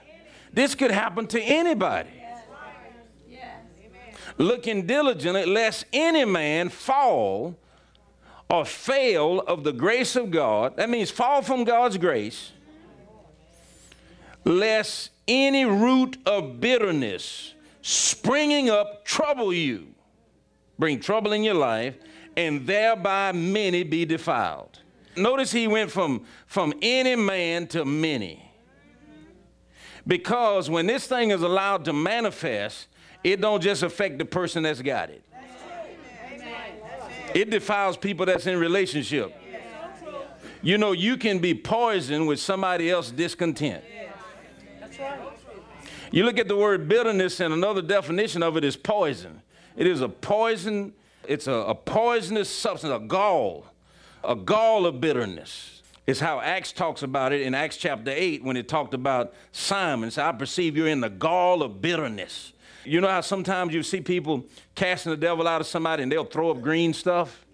this 0.54 0.76
could 0.76 0.92
happen 0.92 1.28
to 1.28 1.42
anybody. 1.42 2.10
Looking 4.38 4.88
diligently, 4.88 5.46
lest 5.46 5.86
any 5.92 6.24
man 6.24 6.70
fall 6.70 7.58
or 8.50 8.66
fail 8.66 9.42
of 9.42 9.64
the 9.64 9.74
grace 9.74 10.16
of 10.16 10.32
God. 10.32 10.78
That 10.78 10.90
means 10.90 11.12
fall 11.12 11.42
from 11.42 11.64
God's 11.64 11.98
grace. 11.98 12.52
Lest 14.44 15.12
any 15.28 15.66
root 15.66 16.18
of 16.26 16.60
bitterness 16.60 17.54
springing 17.82 18.70
up 18.70 19.06
trouble 19.06 19.54
you, 19.54 19.88
bring 20.80 21.00
trouble 21.00 21.34
in 21.34 21.44
your 21.44 21.56
life, 21.56 21.96
and 22.36 22.66
thereby 22.66 23.32
many 23.32 23.84
be 23.84 24.06
defiled. 24.06 24.80
Notice 25.16 25.52
he 25.52 25.68
went 25.68 25.92
from, 25.92 26.26
from 26.48 26.74
any 26.82 27.16
man 27.16 27.68
to 27.68 27.84
many. 27.84 28.52
Because 30.08 30.70
when 30.70 30.88
this 30.88 31.06
thing 31.06 31.32
is 31.32 31.42
allowed 31.42 31.86
to 31.86 31.94
manifest, 31.94 32.88
it 33.24 33.40
don't 33.40 33.62
just 33.62 33.84
affect 33.84 34.18
the 34.18 34.26
person 34.26 34.64
that's 34.64 34.82
got 34.82 35.10
it. 35.10 35.24
It 37.34 37.50
defiles 37.50 37.98
people 37.98 38.26
that's 38.26 38.48
in 38.48 38.60
relationship. 38.60 39.34
You 40.62 40.78
know, 40.78 40.92
you 40.92 41.18
can 41.18 41.40
be 41.40 41.54
poisoned 41.54 42.28
with 42.28 42.40
somebody 42.40 42.90
else's 42.90 43.14
discontent. 43.14 43.84
You 46.12 46.24
look 46.26 46.38
at 46.38 46.48
the 46.48 46.58
word 46.58 46.90
bitterness, 46.90 47.40
and 47.40 47.54
another 47.54 47.82
definition 47.82 48.44
of 48.44 48.58
it 48.58 48.64
is 48.64 48.76
poison. 48.76 49.42
It 49.78 49.88
is 49.88 50.02
a 50.02 50.10
poison, 50.10 50.94
it's 51.32 51.48
a, 51.48 51.54
a 51.54 51.76
poisonous 51.76 52.50
substance, 52.50 52.94
a 52.94 53.00
gall, 53.00 53.66
a 54.22 54.36
gall 54.36 54.86
of 54.86 55.00
bitterness 55.00 55.82
is 56.06 56.20
how 56.20 56.42
Acts 56.42 56.74
talks 56.74 57.04
about 57.04 57.32
it 57.32 57.42
in 57.42 57.56
Acts 57.56 57.78
chapter 57.78 58.12
8 58.14 58.44
when 58.44 58.58
it 58.58 58.68
talked 58.68 58.94
about 58.94 59.34
Simon. 59.54 60.12
So 60.12 60.26
I 60.26 60.34
perceive 60.34 60.76
you're 60.76 60.90
in 60.90 61.00
the 61.00 61.10
gall 61.10 61.64
of 61.64 61.82
bitterness. 61.82 62.52
You 62.84 63.00
know 63.00 63.08
how 63.08 63.22
sometimes 63.22 63.74
you 63.74 63.82
see 63.82 64.02
people 64.02 64.44
casting 64.76 65.12
the 65.12 65.18
devil 65.18 65.48
out 65.48 65.62
of 65.62 65.68
somebody 65.68 66.04
and 66.04 66.12
they'll 66.12 66.26
throw 66.26 66.52
up 66.52 66.60
green 66.62 66.94
stuff? 66.94 67.46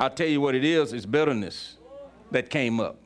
I'll 0.00 0.10
tell 0.10 0.26
you 0.26 0.40
what 0.40 0.56
it 0.56 0.64
is 0.64 0.92
it's 0.92 1.06
bitterness 1.06 1.76
that 2.32 2.50
came 2.50 2.80
up. 2.80 2.98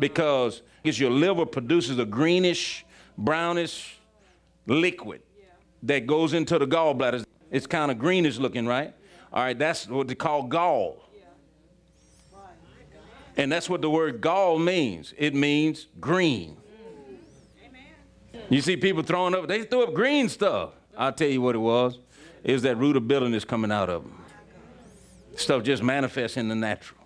Because 0.00 0.62
it's 0.82 0.98
your 0.98 1.10
liver 1.10 1.46
produces 1.46 2.00
a 2.00 2.04
greenish, 2.04 2.84
brownish 3.16 3.96
liquid 4.66 5.22
that 5.84 6.06
goes 6.06 6.32
into 6.32 6.58
the 6.58 6.66
gallbladder. 6.66 7.24
It's 7.50 7.66
kind 7.66 7.90
of 7.90 7.98
greenish 7.98 8.38
looking, 8.38 8.66
right? 8.66 8.94
All 9.32 9.42
right, 9.42 9.58
that's 9.58 9.86
what 9.86 10.08
they 10.08 10.14
call 10.14 10.44
gall. 10.44 11.04
And 13.36 13.52
that's 13.52 13.70
what 13.70 13.80
the 13.82 13.90
word 13.90 14.20
gall 14.20 14.58
means. 14.58 15.14
It 15.16 15.34
means 15.34 15.86
green. 16.00 16.56
You 18.50 18.60
see 18.60 18.76
people 18.76 19.02
throwing 19.02 19.34
up, 19.34 19.46
they 19.46 19.62
threw 19.62 19.84
up 19.84 19.94
green 19.94 20.28
stuff. 20.28 20.70
I'll 20.96 21.12
tell 21.12 21.28
you 21.28 21.40
what 21.40 21.54
it 21.54 21.58
was. 21.58 21.98
It 22.42 22.52
was 22.52 22.62
that 22.62 22.76
root 22.76 22.96
of 22.96 23.06
bitterness 23.06 23.44
coming 23.44 23.70
out 23.70 23.90
of 23.90 24.02
them. 24.02 24.24
Stuff 25.36 25.62
just 25.62 25.82
manifests 25.82 26.36
in 26.36 26.48
the 26.48 26.54
natural. 26.54 26.98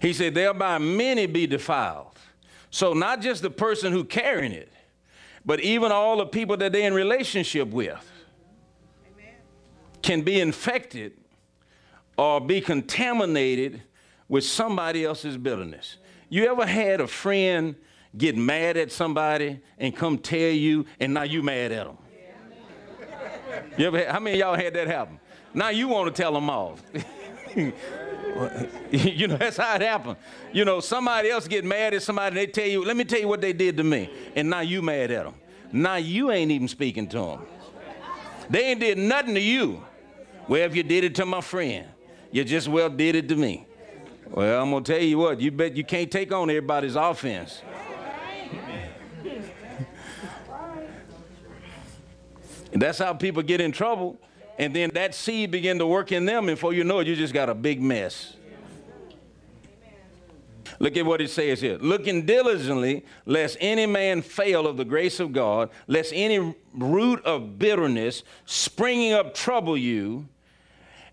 He 0.00 0.12
said, 0.12 0.34
thereby 0.34 0.78
many 0.78 1.26
be 1.26 1.46
defiled. 1.46 2.18
So 2.70 2.92
not 2.92 3.20
just 3.20 3.42
the 3.42 3.50
person 3.50 3.92
who 3.92 4.04
carrying 4.04 4.52
it, 4.52 4.72
but 5.44 5.60
even 5.60 5.92
all 5.92 6.16
the 6.16 6.26
people 6.26 6.56
that 6.56 6.72
they're 6.72 6.86
in 6.86 6.94
relationship 6.94 7.68
with 7.68 8.10
can 10.02 10.22
be 10.22 10.40
infected 10.40 11.12
or 12.16 12.40
be 12.40 12.60
contaminated 12.60 13.82
with 14.28 14.44
somebody 14.44 15.04
else's 15.04 15.36
bitterness. 15.36 15.96
You 16.28 16.46
ever 16.50 16.66
had 16.66 17.00
a 17.00 17.06
friend 17.06 17.74
get 18.16 18.36
mad 18.36 18.76
at 18.76 18.92
somebody 18.92 19.60
and 19.78 19.94
come 19.94 20.18
tell 20.18 20.38
you, 20.38 20.86
and 21.00 21.14
now 21.14 21.22
you 21.22 21.42
mad 21.42 21.72
at 21.72 21.86
them? 21.86 21.98
You 23.76 23.86
ever 23.86 23.98
had, 23.98 24.08
how 24.08 24.20
many 24.20 24.38
y'all 24.38 24.54
had 24.54 24.74
that 24.74 24.86
happen? 24.86 25.18
Now 25.52 25.68
you 25.68 25.88
want 25.88 26.14
to 26.14 26.22
tell 26.22 26.32
them 26.32 26.50
off. 26.50 26.82
you 28.90 29.28
know, 29.28 29.36
that's 29.36 29.56
how 29.56 29.76
it 29.76 29.82
happened. 29.82 30.16
You 30.52 30.64
know, 30.64 30.80
somebody 30.80 31.30
else 31.30 31.46
get 31.46 31.64
mad 31.64 31.94
at 31.94 32.02
somebody, 32.02 32.34
they 32.34 32.46
tell 32.46 32.66
you, 32.66 32.84
let 32.84 32.96
me 32.96 33.04
tell 33.04 33.20
you 33.20 33.28
what 33.28 33.40
they 33.40 33.52
did 33.52 33.76
to 33.76 33.84
me. 33.84 34.10
And 34.34 34.50
now 34.50 34.60
you 34.60 34.82
mad 34.82 35.10
at 35.10 35.24
them. 35.24 35.34
Now 35.72 35.96
you 35.96 36.30
ain't 36.30 36.50
even 36.50 36.68
speaking 36.68 37.08
to 37.08 37.18
them. 37.18 37.40
They 38.50 38.66
ain't 38.66 38.80
did 38.80 38.98
nothing 38.98 39.34
to 39.34 39.40
you. 39.40 39.82
Well, 40.48 40.62
if 40.62 40.76
you 40.76 40.82
did 40.82 41.04
it 41.04 41.14
to 41.16 41.26
my 41.26 41.40
friend, 41.40 41.86
you 42.30 42.44
just 42.44 42.68
well 42.68 42.90
did 42.90 43.14
it 43.14 43.28
to 43.28 43.36
me. 43.36 43.66
Well, 44.30 44.62
I'm 44.62 44.70
gonna 44.70 44.84
tell 44.84 45.00
you 45.00 45.18
what, 45.18 45.40
you 45.40 45.50
bet 45.50 45.76
you 45.76 45.84
can't 45.84 46.10
take 46.10 46.32
on 46.32 46.50
everybody's 46.50 46.96
offense. 46.96 47.62
and 52.72 52.82
that's 52.82 52.98
how 52.98 53.14
people 53.14 53.42
get 53.42 53.60
in 53.60 53.72
trouble. 53.72 54.18
And 54.58 54.74
then 54.74 54.90
that 54.94 55.14
seed 55.14 55.50
begin 55.50 55.78
to 55.78 55.86
work 55.86 56.12
in 56.12 56.26
them, 56.26 56.48
and 56.48 56.56
before 56.56 56.72
you 56.72 56.84
know 56.84 57.00
it, 57.00 57.06
you 57.06 57.16
just 57.16 57.34
got 57.34 57.48
a 57.48 57.54
big 57.54 57.82
mess. 57.82 58.36
Look 60.78 60.96
at 60.96 61.06
what 61.06 61.20
it 61.20 61.30
says 61.30 61.60
here. 61.60 61.78
Looking 61.78 62.26
diligently, 62.26 63.04
lest 63.26 63.56
any 63.60 63.86
man 63.86 64.22
fail 64.22 64.66
of 64.66 64.76
the 64.76 64.84
grace 64.84 65.20
of 65.20 65.32
God, 65.32 65.70
lest 65.86 66.12
any 66.14 66.54
root 66.74 67.24
of 67.24 67.58
bitterness 67.58 68.22
springing 68.44 69.12
up 69.12 69.34
trouble 69.34 69.76
you, 69.76 70.28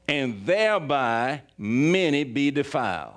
and 0.07 0.45
thereby 0.45 1.41
many 1.57 2.23
be 2.23 2.51
defiled. 2.51 3.13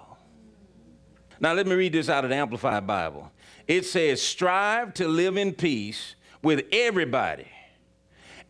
Now, 1.41 1.53
let 1.53 1.67
me 1.67 1.75
read 1.75 1.93
this 1.93 2.09
out 2.09 2.25
of 2.25 2.31
the 2.31 2.37
Amplified 2.37 2.87
Bible. 2.87 3.31
It 3.67 3.85
says, 3.85 4.23
Strive 4.23 4.95
to 4.95 5.09
live 5.09 5.37
in 5.37 5.53
peace 5.53 6.15
with 6.43 6.65
everybody 6.71 7.49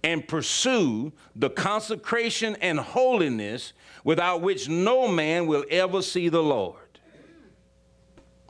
and 0.04 0.28
pursue 0.28 1.12
the 1.34 1.50
consecration 1.50 2.56
and 2.60 2.78
holiness 2.78 3.72
without 4.04 4.42
which 4.42 4.68
no 4.68 5.08
man 5.08 5.46
will 5.46 5.64
ever 5.70 6.02
see 6.02 6.28
the 6.28 6.42
Lord. 6.42 6.76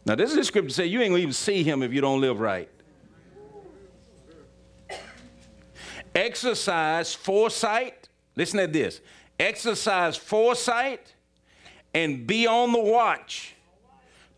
Now, 0.04 0.16
this 0.16 0.30
is 0.30 0.36
the 0.36 0.44
scripture 0.44 0.74
say 0.74 0.86
you 0.86 1.00
ain't 1.00 1.12
gonna 1.12 1.22
even 1.22 1.32
see 1.32 1.62
him 1.62 1.82
if 1.82 1.92
you 1.92 2.02
don't 2.02 2.20
live 2.20 2.40
right. 2.40 2.68
Exercise 6.14 7.14
foresight. 7.14 8.08
Listen 8.36 8.58
to 8.58 8.66
this 8.66 9.00
exercise 9.38 10.16
foresight, 10.16 11.14
and 11.92 12.26
be 12.26 12.46
on 12.46 12.72
the 12.72 12.80
watch 12.80 13.54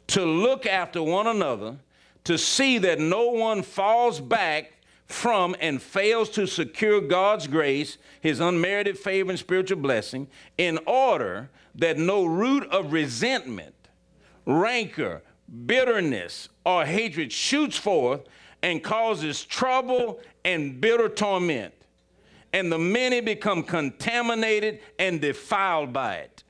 to 0.08 0.24
look 0.24 0.66
after 0.66 1.02
one 1.02 1.26
another 1.26 1.76
to 2.24 2.38
see 2.38 2.78
that 2.78 2.98
no 2.98 3.28
one 3.30 3.62
falls 3.62 4.20
back 4.20 4.72
from 5.06 5.54
and 5.60 5.80
fails 5.80 6.30
to 6.30 6.46
secure 6.46 7.00
God's 7.00 7.46
grace, 7.46 7.98
his 8.20 8.40
unmerited 8.40 8.98
favor 8.98 9.30
and 9.30 9.38
spiritual 9.38 9.78
blessing, 9.78 10.28
in 10.58 10.78
order 10.86 11.48
that 11.76 11.98
no 11.98 12.24
root 12.24 12.66
of 12.70 12.92
resentment, 12.92 13.74
rancor, 14.44 15.22
bitterness, 15.66 16.48
or 16.64 16.84
hatred 16.84 17.32
shoots 17.32 17.76
forth 17.76 18.22
and 18.62 18.82
causes 18.82 19.44
trouble 19.44 20.20
and 20.44 20.80
bitter 20.80 21.08
torment. 21.08 21.72
And 22.52 22.72
the 22.72 22.78
many 22.78 23.20
become 23.20 23.62
contaminated 23.62 24.80
and 24.98 25.20
defiled 25.20 25.92
by 25.92 26.16
it. 26.16 26.42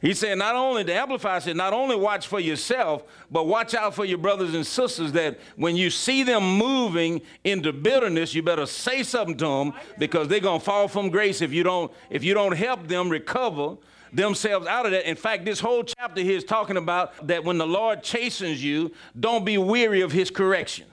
He 0.00 0.12
said, 0.12 0.36
not 0.36 0.54
only, 0.54 0.82
the 0.82 0.94
Amplifier 0.94 1.40
said, 1.40 1.56
not 1.56 1.72
only 1.72 1.96
watch 1.96 2.26
for 2.26 2.38
yourself, 2.38 3.04
but 3.30 3.46
watch 3.46 3.74
out 3.74 3.94
for 3.94 4.04
your 4.04 4.18
brothers 4.18 4.54
and 4.54 4.66
sisters 4.66 5.12
that 5.12 5.40
when 5.56 5.74
you 5.74 5.88
see 5.88 6.22
them 6.22 6.58
moving 6.58 7.22
into 7.44 7.72
bitterness, 7.72 8.34
you 8.34 8.42
better 8.42 8.66
say 8.66 9.02
something 9.02 9.36
to 9.38 9.46
them 9.46 9.72
because 9.98 10.28
they're 10.28 10.40
going 10.40 10.60
to 10.60 10.64
fall 10.64 10.86
from 10.86 11.08
grace 11.08 11.40
if 11.40 11.50
you 11.52 11.62
don't, 11.62 11.90
if 12.10 12.22
you 12.22 12.34
don't 12.34 12.52
help 12.52 12.86
them 12.86 13.08
recover 13.08 13.78
themselves 14.12 14.66
out 14.66 14.84
of 14.84 14.92
that. 14.92 15.08
In 15.08 15.16
fact, 15.16 15.46
this 15.46 15.60
whole 15.60 15.82
chapter 15.82 16.20
here 16.20 16.36
is 16.36 16.44
talking 16.44 16.76
about 16.76 17.26
that 17.26 17.42
when 17.42 17.56
the 17.56 17.66
Lord 17.66 18.02
chastens 18.02 18.62
you, 18.62 18.92
don't 19.18 19.46
be 19.46 19.56
weary 19.56 20.02
of 20.02 20.12
his 20.12 20.30
correction. 20.30 20.86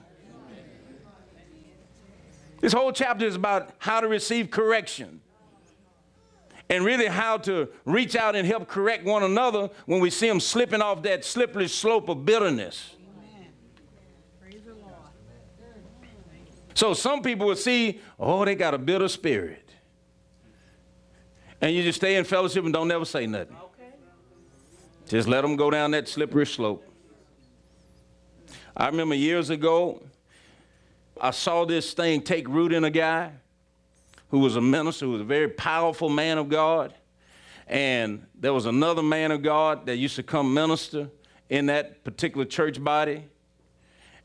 This 2.60 2.72
whole 2.72 2.92
chapter 2.92 3.26
is 3.26 3.36
about 3.36 3.72
how 3.76 4.00
to 4.00 4.08
receive 4.08 4.50
correction 4.50 5.20
and 6.70 6.84
really 6.84 7.06
how 7.06 7.36
to 7.38 7.68
reach 7.84 8.16
out 8.16 8.34
and 8.34 8.46
help 8.46 8.68
correct 8.68 9.04
one 9.04 9.22
another 9.22 9.70
when 9.86 10.00
we 10.00 10.10
see 10.10 10.28
them 10.28 10.40
slipping 10.40 10.80
off 10.80 11.02
that 11.02 11.24
slippery 11.24 11.68
slope 11.68 12.08
of 12.08 12.24
bitterness. 12.24 12.96
So 16.74 16.92
some 16.92 17.22
people 17.22 17.46
will 17.46 17.56
see, 17.56 18.00
oh, 18.18 18.44
they 18.44 18.56
got 18.56 18.74
a 18.74 18.78
bitter 18.78 19.08
spirit. 19.08 19.70
And 21.60 21.74
you 21.74 21.82
just 21.82 22.00
stay 22.00 22.16
in 22.16 22.24
fellowship 22.24 22.64
and 22.64 22.72
don't 22.72 22.88
never 22.88 23.04
say 23.04 23.26
nothing. 23.26 23.56
Okay. 23.56 23.90
Just 25.08 25.28
let 25.28 25.42
them 25.42 25.54
go 25.56 25.70
down 25.70 25.92
that 25.92 26.08
slippery 26.08 26.46
slope. 26.46 26.84
I 28.76 28.86
remember 28.86 29.14
years 29.14 29.50
ago, 29.50 30.02
I 31.20 31.30
saw 31.30 31.64
this 31.64 31.94
thing 31.94 32.22
take 32.22 32.48
root 32.48 32.72
in 32.72 32.82
a 32.82 32.90
guy 32.90 33.30
who 34.28 34.40
was 34.40 34.56
a 34.56 34.60
minister, 34.60 35.06
who 35.06 35.12
was 35.12 35.20
a 35.20 35.24
very 35.24 35.48
powerful 35.48 36.08
man 36.08 36.38
of 36.38 36.48
God. 36.48 36.94
And 37.66 38.26
there 38.34 38.52
was 38.52 38.66
another 38.66 39.02
man 39.02 39.30
of 39.30 39.42
God 39.42 39.86
that 39.86 39.96
used 39.96 40.16
to 40.16 40.22
come 40.22 40.52
minister 40.52 41.08
in 41.48 41.66
that 41.66 42.04
particular 42.04 42.44
church 42.44 42.82
body. 42.82 43.24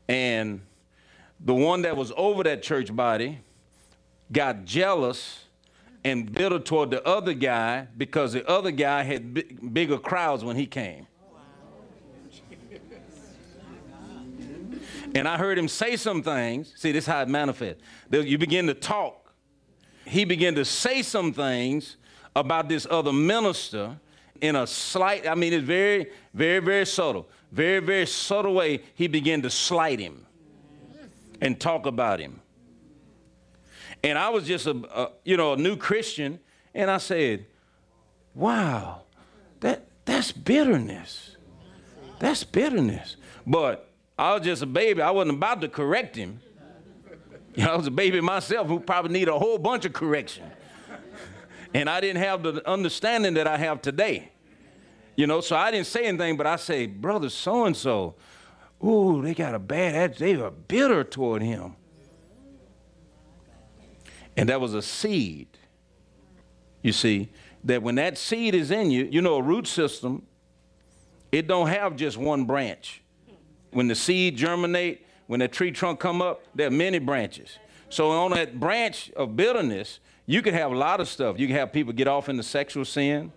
And 0.08 0.60
the 1.38 1.54
one 1.54 1.82
that 1.82 1.96
was 1.96 2.12
over 2.16 2.42
that 2.42 2.62
church 2.62 2.94
body 2.94 3.38
got 4.32 4.64
jealous 4.64 5.44
and 6.04 6.30
bitter 6.32 6.58
toward 6.58 6.90
the 6.90 7.06
other 7.06 7.34
guy 7.34 7.86
because 7.96 8.32
the 8.32 8.46
other 8.48 8.70
guy 8.70 9.02
had 9.02 9.72
bigger 9.72 9.98
crowds 9.98 10.44
when 10.44 10.56
he 10.56 10.66
came. 10.66 11.06
And 15.14 15.26
I 15.26 15.36
heard 15.36 15.58
him 15.58 15.66
say 15.66 15.96
some 15.96 16.22
things. 16.22 16.72
See, 16.76 16.92
this 16.92 17.04
is 17.04 17.08
how 17.08 17.22
it 17.22 17.28
manifests. 17.28 17.82
You 18.10 18.38
begin 18.38 18.66
to 18.68 18.74
talk 18.74 19.29
he 20.10 20.24
began 20.24 20.56
to 20.56 20.64
say 20.64 21.02
some 21.02 21.32
things 21.32 21.96
about 22.34 22.68
this 22.68 22.86
other 22.90 23.12
minister 23.12 23.96
in 24.40 24.56
a 24.56 24.66
slight, 24.66 25.26
I 25.26 25.34
mean, 25.34 25.52
it's 25.52 25.64
very, 25.64 26.06
very, 26.34 26.58
very 26.58 26.86
subtle. 26.86 27.28
Very, 27.52 27.80
very 27.80 28.06
subtle 28.06 28.54
way, 28.54 28.82
he 28.94 29.06
began 29.06 29.42
to 29.42 29.50
slight 29.50 30.00
him 30.00 30.26
and 31.40 31.60
talk 31.60 31.86
about 31.86 32.18
him. 32.18 32.40
And 34.02 34.18
I 34.18 34.30
was 34.30 34.46
just 34.46 34.66
a, 34.66 34.76
a, 34.94 35.10
you 35.24 35.36
know, 35.36 35.52
a 35.52 35.56
new 35.56 35.76
Christian, 35.76 36.40
and 36.74 36.90
I 36.90 36.98
said, 36.98 37.46
wow, 38.34 39.02
that, 39.60 39.86
that's 40.04 40.32
bitterness. 40.32 41.36
That's 42.18 42.42
bitterness. 42.42 43.16
But 43.46 43.88
I 44.18 44.34
was 44.34 44.42
just 44.42 44.62
a 44.62 44.66
baby. 44.66 45.02
I 45.02 45.10
wasn't 45.10 45.36
about 45.36 45.60
to 45.60 45.68
correct 45.68 46.16
him. 46.16 46.40
You 47.60 47.66
know, 47.66 47.74
I 47.74 47.76
was 47.76 47.88
a 47.88 47.90
baby 47.90 48.22
myself 48.22 48.68
who 48.68 48.80
probably 48.80 49.12
need 49.12 49.28
a 49.28 49.38
whole 49.38 49.58
bunch 49.58 49.84
of 49.84 49.92
correction. 49.92 50.50
and 51.74 51.90
I 51.90 52.00
didn't 52.00 52.22
have 52.22 52.42
the 52.42 52.66
understanding 52.66 53.34
that 53.34 53.46
I 53.46 53.58
have 53.58 53.82
today. 53.82 54.32
You 55.14 55.26
know, 55.26 55.42
so 55.42 55.56
I 55.56 55.70
didn't 55.70 55.86
say 55.86 56.06
anything, 56.06 56.38
but 56.38 56.46
I 56.46 56.56
say, 56.56 56.86
brother 56.86 57.28
so 57.28 57.66
and 57.66 57.76
so, 57.76 58.14
ooh, 58.82 59.20
they 59.20 59.34
got 59.34 59.54
a 59.54 59.58
bad. 59.58 60.16
They 60.16 60.36
are 60.36 60.50
bitter 60.50 61.04
toward 61.04 61.42
him. 61.42 61.76
And 64.38 64.48
that 64.48 64.58
was 64.58 64.72
a 64.72 64.80
seed. 64.80 65.58
You 66.80 66.92
see, 66.94 67.30
that 67.64 67.82
when 67.82 67.96
that 67.96 68.16
seed 68.16 68.54
is 68.54 68.70
in 68.70 68.90
you, 68.90 69.06
you 69.12 69.20
know, 69.20 69.34
a 69.34 69.42
root 69.42 69.66
system, 69.66 70.26
it 71.30 71.46
don't 71.46 71.68
have 71.68 71.94
just 71.96 72.16
one 72.16 72.46
branch. 72.46 73.02
When 73.70 73.86
the 73.86 73.94
seed 73.94 74.36
germinate, 74.38 75.04
when 75.30 75.38
that 75.38 75.52
tree 75.52 75.70
trunk 75.70 76.00
come 76.00 76.20
up, 76.20 76.42
there 76.56 76.66
are 76.66 76.72
many 76.72 76.98
branches. 76.98 77.60
So 77.88 78.10
on 78.10 78.32
that 78.32 78.58
branch 78.58 79.12
of 79.14 79.36
bitterness, 79.36 80.00
you 80.26 80.42
can 80.42 80.54
have 80.54 80.72
a 80.72 80.76
lot 80.76 80.98
of 80.98 81.06
stuff. 81.06 81.38
You 81.38 81.46
can 81.46 81.54
have 81.54 81.72
people 81.72 81.92
get 81.92 82.08
off 82.08 82.28
into 82.28 82.42
sexual 82.42 82.84
sin 82.84 83.30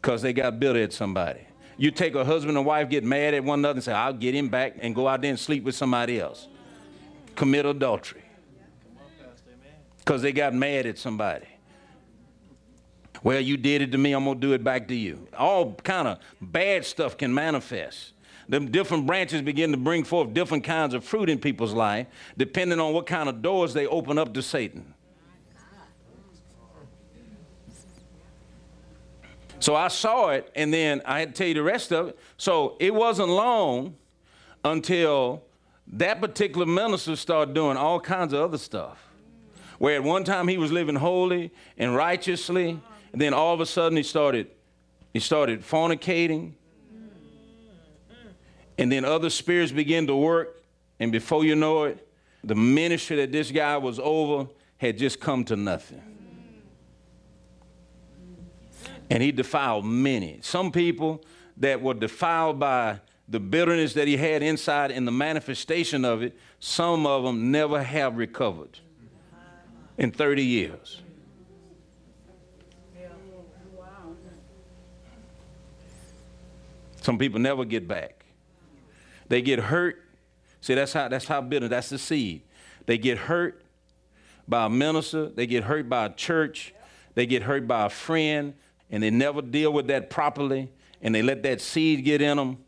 because 0.00 0.22
they 0.22 0.32
got 0.32 0.58
bitter 0.58 0.82
at 0.82 0.94
somebody. 0.94 1.40
You 1.76 1.90
take 1.90 2.14
a 2.14 2.24
husband 2.24 2.56
and 2.56 2.64
wife 2.64 2.88
get 2.88 3.04
mad 3.04 3.34
at 3.34 3.44
one 3.44 3.58
another 3.58 3.76
and 3.76 3.84
say, 3.84 3.92
I'll 3.92 4.14
get 4.14 4.34
him 4.34 4.48
back 4.48 4.76
and 4.80 4.94
go 4.94 5.06
out 5.06 5.20
there 5.20 5.28
and 5.28 5.38
sleep 5.38 5.62
with 5.62 5.74
somebody 5.74 6.18
else. 6.18 6.48
Commit 7.34 7.66
adultery. 7.66 8.24
Because 9.98 10.22
they 10.22 10.32
got 10.32 10.54
mad 10.54 10.86
at 10.86 10.96
somebody. 10.96 11.48
Well, 13.22 13.40
you 13.40 13.58
did 13.58 13.82
it 13.82 13.92
to 13.92 13.98
me, 13.98 14.14
I'm 14.14 14.24
gonna 14.24 14.40
do 14.40 14.54
it 14.54 14.64
back 14.64 14.88
to 14.88 14.94
you. 14.94 15.28
All 15.36 15.74
kind 15.74 16.08
of 16.08 16.18
bad 16.40 16.86
stuff 16.86 17.18
can 17.18 17.34
manifest 17.34 18.13
them 18.48 18.70
different 18.70 19.06
branches 19.06 19.42
begin 19.42 19.70
to 19.72 19.76
bring 19.76 20.04
forth 20.04 20.34
different 20.34 20.64
kinds 20.64 20.94
of 20.94 21.04
fruit 21.04 21.28
in 21.28 21.38
people's 21.38 21.72
life, 21.72 22.06
depending 22.36 22.80
on 22.80 22.92
what 22.92 23.06
kind 23.06 23.28
of 23.28 23.42
doors 23.42 23.74
they 23.74 23.86
open 23.86 24.18
up 24.18 24.34
to 24.34 24.42
Satan. 24.42 24.94
So 29.60 29.74
I 29.74 29.88
saw 29.88 30.28
it, 30.28 30.50
and 30.54 30.74
then 30.74 31.00
I 31.06 31.20
had 31.20 31.34
to 31.34 31.38
tell 31.38 31.46
you 31.46 31.54
the 31.54 31.62
rest 31.62 31.90
of 31.90 32.08
it. 32.08 32.18
So 32.36 32.76
it 32.80 32.94
wasn't 32.94 33.30
long 33.30 33.96
until 34.62 35.42
that 35.88 36.20
particular 36.20 36.66
minister 36.66 37.16
started 37.16 37.54
doing 37.54 37.76
all 37.76 37.98
kinds 37.98 38.32
of 38.34 38.40
other 38.40 38.58
stuff. 38.58 38.98
Where 39.78 39.96
at 39.96 40.02
one 40.02 40.24
time 40.24 40.48
he 40.48 40.58
was 40.58 40.70
living 40.70 40.96
holy 40.96 41.50
and 41.78 41.96
righteously, 41.96 42.80
and 43.12 43.20
then 43.20 43.32
all 43.32 43.54
of 43.54 43.60
a 43.60 43.66
sudden 43.66 43.96
he 43.96 44.02
started 44.02 44.48
he 45.14 45.20
started 45.20 45.62
fornicating, 45.62 46.54
and 48.78 48.90
then 48.90 49.04
other 49.04 49.30
spirits 49.30 49.72
begin 49.72 50.06
to 50.06 50.16
work, 50.16 50.62
and 50.98 51.12
before 51.12 51.44
you 51.44 51.54
know 51.54 51.84
it, 51.84 52.06
the 52.42 52.54
ministry 52.54 53.16
that 53.16 53.32
this 53.32 53.50
guy 53.50 53.76
was 53.76 53.98
over 53.98 54.48
had 54.78 54.98
just 54.98 55.20
come 55.20 55.44
to 55.44 55.56
nothing. 55.56 56.02
And 59.10 59.22
he 59.22 59.32
defiled 59.32 59.84
many. 59.84 60.38
Some 60.42 60.72
people 60.72 61.22
that 61.58 61.80
were 61.80 61.94
defiled 61.94 62.58
by 62.58 63.00
the 63.28 63.40
bitterness 63.40 63.94
that 63.94 64.08
he 64.08 64.16
had 64.16 64.42
inside 64.42 64.90
and 64.90 65.06
the 65.06 65.12
manifestation 65.12 66.04
of 66.04 66.22
it, 66.22 66.36
some 66.58 67.06
of 67.06 67.22
them 67.22 67.50
never 67.50 67.82
have 67.82 68.16
recovered 68.16 68.78
in 69.96 70.10
30 70.10 70.42
years. 70.44 71.00
Some 77.00 77.18
people 77.18 77.38
never 77.38 77.64
get 77.64 77.86
back. 77.86 78.23
They 79.34 79.42
get 79.42 79.58
hurt. 79.58 80.00
See, 80.60 80.74
that's 80.74 80.92
how 80.92 81.08
that's 81.08 81.24
how 81.24 81.40
bitter. 81.40 81.66
That's 81.66 81.88
the 81.88 81.98
seed. 81.98 82.42
They 82.86 82.98
get 82.98 83.18
hurt 83.18 83.64
by 84.46 84.66
a 84.66 84.70
minister. 84.70 85.28
They 85.28 85.48
get 85.48 85.64
hurt 85.64 85.88
by 85.88 86.06
a 86.06 86.14
church. 86.14 86.72
They 87.16 87.26
get 87.26 87.42
hurt 87.42 87.66
by 87.66 87.86
a 87.86 87.88
friend, 87.88 88.54
and 88.92 89.02
they 89.02 89.10
never 89.10 89.42
deal 89.42 89.72
with 89.72 89.88
that 89.88 90.08
properly. 90.08 90.70
And 91.02 91.12
they 91.12 91.20
let 91.20 91.42
that 91.42 91.60
seed 91.60 92.04
get 92.04 92.22
in 92.22 92.36
them, 92.36 92.58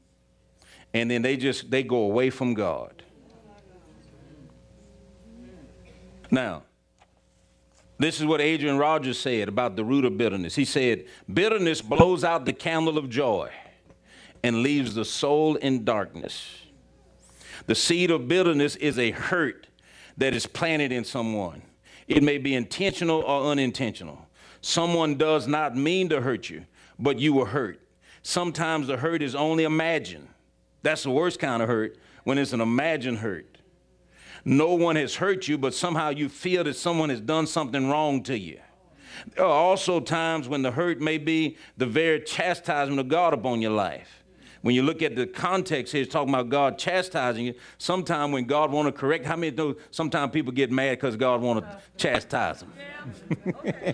and 0.92 1.08
then 1.08 1.22
they 1.22 1.36
just 1.36 1.70
they 1.70 1.84
go 1.84 1.98
away 1.98 2.30
from 2.30 2.52
God. 2.52 3.04
Now, 6.32 6.64
this 7.96 8.18
is 8.18 8.26
what 8.26 8.40
Adrian 8.40 8.76
Rogers 8.76 9.20
said 9.20 9.46
about 9.46 9.76
the 9.76 9.84
root 9.84 10.04
of 10.04 10.18
bitterness. 10.18 10.56
He 10.56 10.64
said, 10.64 11.04
Bitterness 11.32 11.80
blows 11.80 12.24
out 12.24 12.44
the 12.44 12.52
candle 12.52 12.98
of 12.98 13.08
joy 13.08 13.52
and 14.46 14.62
leaves 14.62 14.94
the 14.94 15.04
soul 15.04 15.56
in 15.56 15.84
darkness. 15.84 16.66
The 17.66 17.74
seed 17.74 18.12
of 18.12 18.28
bitterness 18.28 18.76
is 18.76 18.96
a 18.96 19.10
hurt 19.10 19.66
that 20.18 20.34
is 20.34 20.46
planted 20.46 20.92
in 20.92 21.02
someone. 21.02 21.62
It 22.06 22.22
may 22.22 22.38
be 22.38 22.54
intentional 22.54 23.22
or 23.22 23.50
unintentional. 23.50 24.24
Someone 24.60 25.16
does 25.16 25.48
not 25.48 25.76
mean 25.76 26.08
to 26.10 26.20
hurt 26.20 26.48
you, 26.48 26.64
but 26.96 27.18
you 27.18 27.32
were 27.32 27.46
hurt. 27.46 27.80
Sometimes 28.22 28.86
the 28.86 28.96
hurt 28.96 29.20
is 29.20 29.34
only 29.34 29.64
imagined. 29.64 30.28
That's 30.82 31.02
the 31.02 31.10
worst 31.10 31.40
kind 31.40 31.60
of 31.60 31.68
hurt 31.68 31.98
when 32.22 32.38
it's 32.38 32.52
an 32.52 32.60
imagined 32.60 33.18
hurt. 33.18 33.58
No 34.44 34.74
one 34.74 34.94
has 34.94 35.16
hurt 35.16 35.48
you, 35.48 35.58
but 35.58 35.74
somehow 35.74 36.10
you 36.10 36.28
feel 36.28 36.62
that 36.62 36.76
someone 36.76 37.10
has 37.10 37.20
done 37.20 37.48
something 37.48 37.88
wrong 37.88 38.22
to 38.24 38.38
you. 38.38 38.60
There 39.34 39.44
are 39.44 39.48
also 39.48 39.98
times 39.98 40.48
when 40.48 40.62
the 40.62 40.70
hurt 40.70 41.00
may 41.00 41.18
be 41.18 41.56
the 41.76 41.86
very 41.86 42.20
chastisement 42.20 43.00
of 43.00 43.08
God 43.08 43.34
upon 43.34 43.60
your 43.60 43.72
life 43.72 44.15
When 44.66 44.74
you 44.74 44.82
look 44.82 45.00
at 45.00 45.14
the 45.14 45.28
context 45.28 45.92
here, 45.92 46.02
it's 46.02 46.12
talking 46.12 46.34
about 46.34 46.48
God 46.48 46.76
chastising 46.76 47.46
you. 47.46 47.54
Sometimes 47.78 48.32
when 48.32 48.46
God 48.46 48.72
want 48.72 48.88
to 48.88 48.92
correct, 48.92 49.24
how 49.24 49.36
many 49.36 49.54
know 49.54 49.76
sometimes 49.92 50.32
people 50.32 50.50
get 50.50 50.72
mad 50.72 50.98
because 50.98 51.14
God 51.14 51.40
want 51.40 51.60
to 51.60 51.70
oh. 51.72 51.80
chastise 51.96 52.64
them? 52.64 52.72